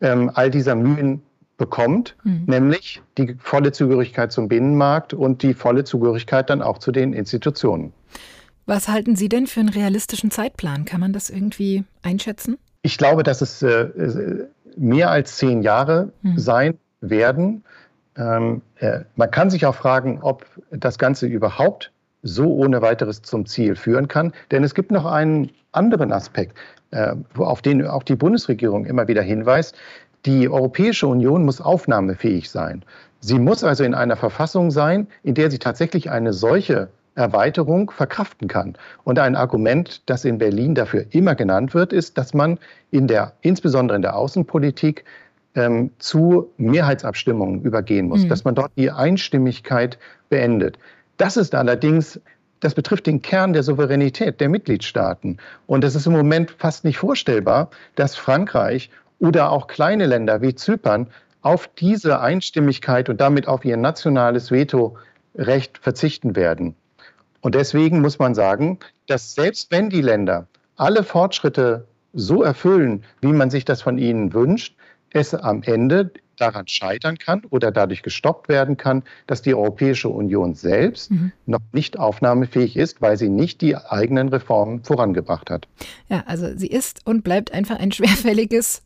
ähm, 0.00 0.30
all 0.34 0.50
dieser 0.50 0.74
Mühen 0.74 1.22
bekommt, 1.60 2.16
mhm. 2.24 2.44
nämlich 2.46 3.02
die 3.18 3.36
volle 3.38 3.70
Zugehörigkeit 3.70 4.32
zum 4.32 4.48
Binnenmarkt 4.48 5.12
und 5.12 5.42
die 5.42 5.52
volle 5.52 5.84
Zugehörigkeit 5.84 6.48
dann 6.48 6.62
auch 6.62 6.78
zu 6.78 6.90
den 6.90 7.12
Institutionen. 7.12 7.92
Was 8.64 8.88
halten 8.88 9.14
Sie 9.14 9.28
denn 9.28 9.46
für 9.46 9.60
einen 9.60 9.68
realistischen 9.68 10.30
Zeitplan? 10.30 10.86
Kann 10.86 11.00
man 11.00 11.12
das 11.12 11.28
irgendwie 11.28 11.84
einschätzen? 12.02 12.56
Ich 12.82 12.96
glaube, 12.96 13.22
dass 13.22 13.42
es 13.42 13.62
äh, 13.62 13.88
mehr 14.76 15.10
als 15.10 15.36
zehn 15.36 15.62
Jahre 15.62 16.12
mhm. 16.22 16.38
sein 16.38 16.78
werden. 17.02 17.62
Ähm, 18.16 18.62
äh, 18.76 19.00
man 19.16 19.30
kann 19.30 19.50
sich 19.50 19.66
auch 19.66 19.74
fragen, 19.74 20.20
ob 20.22 20.46
das 20.70 20.98
Ganze 20.98 21.26
überhaupt 21.26 21.92
so 22.22 22.54
ohne 22.54 22.80
weiteres 22.80 23.20
zum 23.20 23.44
Ziel 23.44 23.76
führen 23.76 24.08
kann. 24.08 24.32
Denn 24.50 24.64
es 24.64 24.74
gibt 24.74 24.90
noch 24.90 25.04
einen 25.04 25.50
anderen 25.72 26.10
Aspekt, 26.10 26.56
äh, 26.90 27.14
auf 27.36 27.60
den 27.60 27.86
auch 27.86 28.02
die 28.02 28.16
Bundesregierung 28.16 28.86
immer 28.86 29.08
wieder 29.08 29.22
hinweist. 29.22 29.76
Die 30.26 30.48
Europäische 30.48 31.06
Union 31.06 31.44
muss 31.44 31.60
aufnahmefähig 31.60 32.50
sein. 32.50 32.84
Sie 33.20 33.38
muss 33.38 33.64
also 33.64 33.84
in 33.84 33.94
einer 33.94 34.16
Verfassung 34.16 34.70
sein, 34.70 35.06
in 35.22 35.34
der 35.34 35.50
sie 35.50 35.58
tatsächlich 35.58 36.10
eine 36.10 36.32
solche 36.32 36.88
Erweiterung 37.14 37.90
verkraften 37.90 38.48
kann. 38.48 38.76
Und 39.04 39.18
ein 39.18 39.36
Argument, 39.36 40.02
das 40.06 40.24
in 40.24 40.38
Berlin 40.38 40.74
dafür 40.74 41.04
immer 41.10 41.34
genannt 41.34 41.74
wird, 41.74 41.92
ist, 41.92 42.16
dass 42.16 42.34
man 42.34 42.58
in 42.90 43.06
der, 43.06 43.32
insbesondere 43.42 43.96
in 43.96 44.02
der 44.02 44.16
Außenpolitik, 44.16 45.04
ähm, 45.54 45.90
zu 45.98 46.50
Mehrheitsabstimmungen 46.58 47.62
übergehen 47.62 48.08
muss, 48.08 48.22
mhm. 48.22 48.28
dass 48.28 48.44
man 48.44 48.54
dort 48.54 48.70
die 48.76 48.90
Einstimmigkeit 48.90 49.98
beendet. 50.28 50.78
Das 51.16 51.36
ist 51.36 51.54
allerdings, 51.54 52.20
das 52.60 52.74
betrifft 52.74 53.06
den 53.06 53.20
Kern 53.20 53.52
der 53.52 53.64
Souveränität 53.64 54.40
der 54.40 54.48
Mitgliedstaaten. 54.48 55.38
Und 55.66 55.82
es 55.82 55.96
ist 55.96 56.06
im 56.06 56.12
Moment 56.12 56.52
fast 56.52 56.84
nicht 56.84 56.98
vorstellbar, 56.98 57.70
dass 57.96 58.14
Frankreich 58.14 58.90
oder 59.20 59.52
auch 59.52 59.68
kleine 59.68 60.06
Länder 60.06 60.42
wie 60.42 60.54
Zypern 60.54 61.06
auf 61.42 61.68
diese 61.78 62.20
Einstimmigkeit 62.20 63.08
und 63.08 63.20
damit 63.20 63.46
auf 63.46 63.64
ihr 63.64 63.76
nationales 63.76 64.50
Vetorecht 64.50 65.78
verzichten 65.78 66.34
werden. 66.34 66.74
Und 67.40 67.54
deswegen 67.54 68.00
muss 68.00 68.18
man 68.18 68.34
sagen, 68.34 68.78
dass 69.06 69.34
selbst 69.34 69.70
wenn 69.70 69.88
die 69.88 70.02
Länder 70.02 70.46
alle 70.76 71.04
Fortschritte 71.04 71.86
so 72.12 72.42
erfüllen, 72.42 73.04
wie 73.20 73.32
man 73.32 73.50
sich 73.50 73.64
das 73.64 73.82
von 73.82 73.98
ihnen 73.98 74.34
wünscht, 74.34 74.76
es 75.10 75.34
am 75.34 75.62
Ende 75.62 76.10
daran 76.36 76.66
scheitern 76.66 77.18
kann 77.18 77.42
oder 77.50 77.70
dadurch 77.70 78.02
gestoppt 78.02 78.48
werden 78.48 78.76
kann, 78.76 79.02
dass 79.26 79.42
die 79.42 79.54
Europäische 79.54 80.08
Union 80.08 80.54
selbst 80.54 81.10
mhm. 81.10 81.32
noch 81.46 81.60
nicht 81.72 81.98
aufnahmefähig 81.98 82.76
ist, 82.76 83.02
weil 83.02 83.16
sie 83.16 83.28
nicht 83.28 83.60
die 83.60 83.76
eigenen 83.76 84.28
Reformen 84.28 84.82
vorangebracht 84.82 85.50
hat. 85.50 85.68
Ja, 86.08 86.24
also 86.26 86.56
sie 86.56 86.68
ist 86.68 87.06
und 87.06 87.22
bleibt 87.22 87.52
einfach 87.52 87.78
ein 87.78 87.92
schwerfälliges 87.92 88.82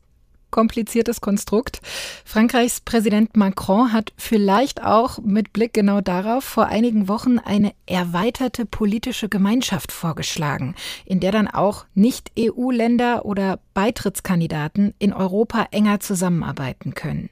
kompliziertes 0.55 1.21
Konstrukt. 1.21 1.81
Frankreichs 2.25 2.81
Präsident 2.81 3.37
Macron 3.37 3.93
hat 3.93 4.13
vielleicht 4.17 4.85
auch 4.85 5.19
mit 5.19 5.53
Blick 5.53 5.73
genau 5.73 6.01
darauf 6.01 6.45
vor 6.45 6.67
einigen 6.67 7.09
Wochen 7.09 7.41
eine 7.41 7.73
erweiterte 7.87 8.65
politische 8.65 9.29
Gemeinschaft 9.29 9.91
vorgeschlagen, 9.91 10.77
in 11.07 11.19
der 11.19 11.33
dann 11.33 11.49
auch 11.49 11.87
Nicht-EU-Länder 11.95 13.25
oder 13.25 13.59
Beitrittskandidaten 13.75 14.95
in 15.01 15.13
Europa 15.13 15.67
enger 15.73 15.99
zusammenarbeiten 15.99 16.95
können. 16.95 17.31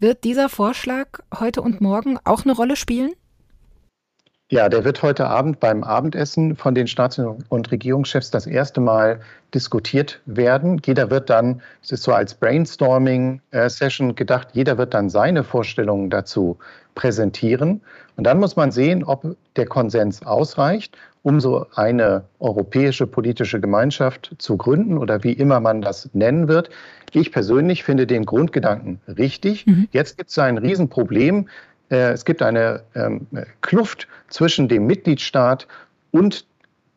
Wird 0.00 0.24
dieser 0.24 0.48
Vorschlag 0.48 1.20
heute 1.38 1.60
und 1.60 1.82
morgen 1.82 2.18
auch 2.24 2.44
eine 2.44 2.52
Rolle 2.56 2.76
spielen? 2.76 3.12
Ja, 4.50 4.70
der 4.70 4.82
wird 4.82 5.02
heute 5.02 5.26
Abend 5.26 5.60
beim 5.60 5.84
Abendessen 5.84 6.56
von 6.56 6.74
den 6.74 6.86
Staats- 6.86 7.20
und 7.50 7.70
Regierungschefs 7.70 8.30
das 8.30 8.46
erste 8.46 8.80
Mal 8.80 9.20
diskutiert 9.54 10.20
werden. 10.24 10.80
Jeder 10.86 11.10
wird 11.10 11.28
dann, 11.28 11.60
es 11.82 11.92
ist 11.92 12.02
so 12.02 12.14
als 12.14 12.32
Brainstorming-Session 12.32 14.14
gedacht, 14.14 14.48
jeder 14.54 14.78
wird 14.78 14.94
dann 14.94 15.10
seine 15.10 15.44
Vorstellungen 15.44 16.08
dazu 16.08 16.56
präsentieren. 16.94 17.82
Und 18.16 18.24
dann 18.24 18.40
muss 18.40 18.56
man 18.56 18.70
sehen, 18.70 19.04
ob 19.04 19.36
der 19.56 19.66
Konsens 19.66 20.24
ausreicht, 20.24 20.96
um 21.22 21.40
so 21.40 21.66
eine 21.74 22.24
europäische 22.38 23.06
politische 23.06 23.60
Gemeinschaft 23.60 24.34
zu 24.38 24.56
gründen 24.56 24.96
oder 24.96 25.24
wie 25.24 25.32
immer 25.32 25.60
man 25.60 25.82
das 25.82 26.08
nennen 26.14 26.48
wird. 26.48 26.70
Ich 27.12 27.32
persönlich 27.32 27.84
finde 27.84 28.06
den 28.06 28.24
Grundgedanken 28.24 29.00
richtig. 29.06 29.66
Mhm. 29.66 29.88
Jetzt 29.92 30.16
gibt 30.16 30.30
es 30.30 30.38
ein 30.38 30.56
Riesenproblem. 30.56 31.48
Äh, 31.90 32.12
es 32.12 32.24
gibt 32.24 32.42
eine 32.42 32.82
ähm, 32.94 33.26
Kluft 33.60 34.08
zwischen 34.28 34.68
dem 34.68 34.86
Mitgliedstaat 34.86 35.66
und 36.10 36.46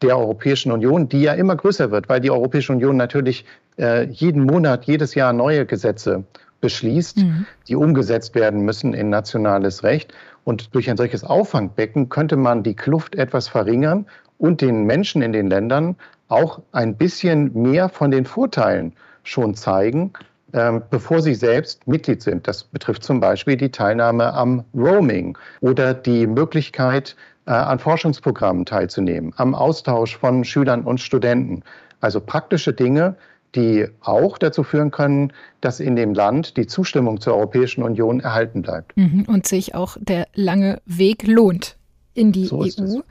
der 0.01 0.17
Europäischen 0.17 0.71
Union, 0.71 1.09
die 1.09 1.21
ja 1.21 1.33
immer 1.33 1.55
größer 1.55 1.91
wird, 1.91 2.09
weil 2.09 2.21
die 2.21 2.31
Europäische 2.31 2.73
Union 2.73 2.97
natürlich 2.97 3.45
äh, 3.77 4.05
jeden 4.05 4.43
Monat, 4.45 4.85
jedes 4.85 5.15
Jahr 5.15 5.33
neue 5.33 5.65
Gesetze 5.65 6.23
beschließt, 6.59 7.17
mhm. 7.17 7.45
die 7.67 7.75
umgesetzt 7.75 8.35
werden 8.35 8.61
müssen 8.61 8.93
in 8.93 9.09
nationales 9.09 9.83
Recht. 9.83 10.13
Und 10.43 10.73
durch 10.73 10.89
ein 10.89 10.97
solches 10.97 11.23
Auffangbecken 11.23 12.09
könnte 12.09 12.35
man 12.35 12.63
die 12.63 12.75
Kluft 12.75 13.15
etwas 13.15 13.47
verringern 13.47 14.07
und 14.37 14.61
den 14.61 14.85
Menschen 14.85 15.21
in 15.21 15.33
den 15.33 15.47
Ländern 15.47 15.95
auch 16.29 16.61
ein 16.71 16.95
bisschen 16.95 17.51
mehr 17.53 17.89
von 17.89 18.09
den 18.09 18.25
Vorteilen 18.25 18.93
schon 19.23 19.53
zeigen, 19.53 20.13
bevor 20.51 21.21
sie 21.21 21.35
selbst 21.35 21.87
Mitglied 21.87 22.21
sind. 22.21 22.47
Das 22.47 22.63
betrifft 22.63 23.03
zum 23.03 23.19
Beispiel 23.19 23.55
die 23.55 23.71
Teilnahme 23.71 24.33
am 24.33 24.65
Roaming 24.73 25.37
oder 25.61 25.93
die 25.93 26.27
Möglichkeit, 26.27 27.15
äh, 27.47 27.51
an 27.51 27.79
Forschungsprogrammen 27.79 28.65
teilzunehmen, 28.65 29.33
am 29.35 29.55
Austausch 29.55 30.17
von 30.17 30.43
Schülern 30.43 30.83
und 30.83 30.99
Studenten. 30.99 31.63
Also 31.99 32.21
praktische 32.21 32.71
Dinge, 32.71 33.15
die 33.55 33.87
auch 34.01 34.37
dazu 34.37 34.63
führen 34.63 34.91
können, 34.91 35.33
dass 35.59 35.79
in 35.79 35.95
dem 35.95 36.13
Land 36.13 36.55
die 36.55 36.67
Zustimmung 36.67 37.19
zur 37.19 37.35
Europäischen 37.35 37.83
Union 37.83 38.19
erhalten 38.19 38.61
bleibt. 38.61 38.95
Mhm, 38.95 39.25
und 39.27 39.47
sich 39.47 39.75
auch 39.75 39.97
der 39.99 40.27
lange 40.33 40.81
Weg 40.85 41.27
lohnt 41.27 41.77
in 42.13 42.31
die 42.31 42.45
so 42.45 42.59
EU. 42.59 43.01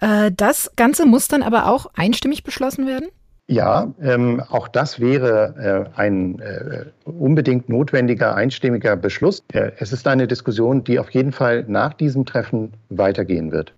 Äh, 0.00 0.30
das 0.34 0.70
Ganze 0.76 1.04
muss 1.04 1.28
dann 1.28 1.42
aber 1.42 1.66
auch 1.68 1.86
einstimmig 1.94 2.44
beschlossen 2.44 2.86
werden? 2.86 3.08
Ja, 3.50 3.94
ähm, 4.02 4.42
auch 4.50 4.68
das 4.68 5.00
wäre 5.00 5.88
äh, 5.96 5.98
ein 5.98 6.38
äh, 6.38 6.84
unbedingt 7.04 7.70
notwendiger, 7.70 8.34
einstimmiger 8.34 8.94
Beschluss. 8.94 9.42
Äh, 9.52 9.72
es 9.78 9.90
ist 9.90 10.06
eine 10.06 10.28
Diskussion, 10.28 10.84
die 10.84 10.98
auf 10.98 11.10
jeden 11.10 11.32
Fall 11.32 11.64
nach 11.66 11.94
diesem 11.94 12.26
Treffen 12.26 12.74
weitergehen 12.90 13.50
wird. 13.50 13.72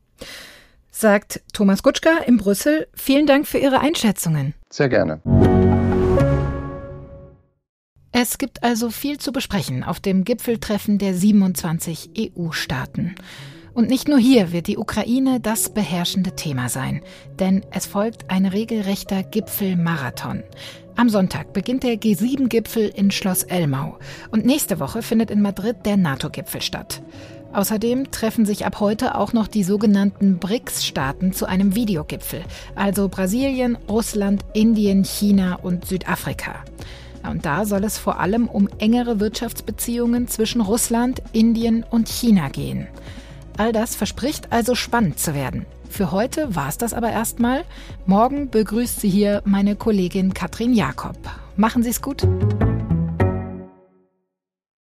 Sagt 0.91 1.41
Thomas 1.53 1.85
Gutschka 1.85 2.19
in 2.27 2.37
Brüssel. 2.37 2.89
Vielen 2.95 3.27
Dank 3.27 3.47
für 3.47 3.59
Ihre 3.59 3.79
Einschätzungen. 3.79 4.55
Sehr 4.71 4.89
gerne. 4.89 5.21
Es 8.11 8.39
gibt 8.39 8.65
also 8.65 8.91
viel 8.91 9.19
zu 9.19 9.31
besprechen 9.31 9.85
auf 9.85 10.01
dem 10.01 10.25
Gipfeltreffen 10.25 10.99
der 10.99 11.15
27 11.15 12.11
EU-Staaten. 12.19 13.15
Und 13.75 13.89
nicht 13.89 14.09
nur 14.09 14.19
hier 14.19 14.53
wird 14.53 14.67
die 14.67 14.79
Ukraine 14.79 15.41
das 15.41 15.69
beherrschende 15.69 16.35
Thema 16.35 16.69
sein, 16.69 17.03
denn 17.39 17.65
es 17.71 17.87
folgt 17.87 18.31
ein 18.31 18.47
regelrechter 18.47 19.23
Gipfelmarathon. 19.23 20.43
Am 20.97 21.09
Sonntag 21.09 21.53
beginnt 21.53 21.85
der 21.85 21.95
G7-Gipfel 21.95 22.91
in 22.95 23.11
Schloss 23.11 23.45
Elmau 23.45 23.99
und 24.31 24.45
nächste 24.45 24.81
Woche 24.81 25.03
findet 25.03 25.31
in 25.31 25.41
Madrid 25.41 25.77
der 25.85 25.97
NATO-Gipfel 25.97 26.61
statt. 26.61 27.03
Außerdem 27.53 28.11
treffen 28.11 28.47
sich 28.47 28.65
ab 28.65 28.79
heute 28.81 29.17
auch 29.17 29.33
noch 29.33 29.49
die 29.49 29.65
sogenannten 29.65 30.39
BRICS-Staaten 30.39 31.33
zu 31.33 31.47
einem 31.47 31.75
Videogipfel, 31.75 32.45
also 32.77 33.09
Brasilien, 33.09 33.77
Russland, 33.89 34.45
Indien, 34.53 35.05
China 35.05 35.57
und 35.57 35.85
Südafrika. 35.85 36.65
Und 37.29 37.45
da 37.45 37.65
soll 37.65 37.85
es 37.85 37.99
vor 37.99 38.21
allem 38.21 38.47
um 38.47 38.69
engere 38.79 39.21
Wirtschaftsbeziehungen 39.21 40.29
zwischen 40.29 40.61
Russland, 40.61 41.23
Indien 41.33 41.85
und 41.89 42.09
China 42.09 42.49
gehen. 42.49 42.87
All 43.57 43.73
das 43.73 43.95
verspricht 43.95 44.53
also 44.53 44.75
spannend 44.75 45.19
zu 45.19 45.35
werden. 45.35 45.67
Für 45.89 46.13
heute 46.13 46.55
war 46.55 46.69
es 46.69 46.79
das 46.79 46.95
aber 46.95 47.11
erstmal. 47.11 47.65
Morgen 48.07 48.49
begrüßt 48.51 49.01
Sie 49.01 49.11
hier 49.11 49.43
meine 49.45 49.77
Kollegin 49.77 50.35
Katrin 50.35 50.73
Jakob. 50.73 51.17
Machen 51.57 51.83
Sie 51.83 51.91
es 51.91 52.01
gut. 52.01 52.27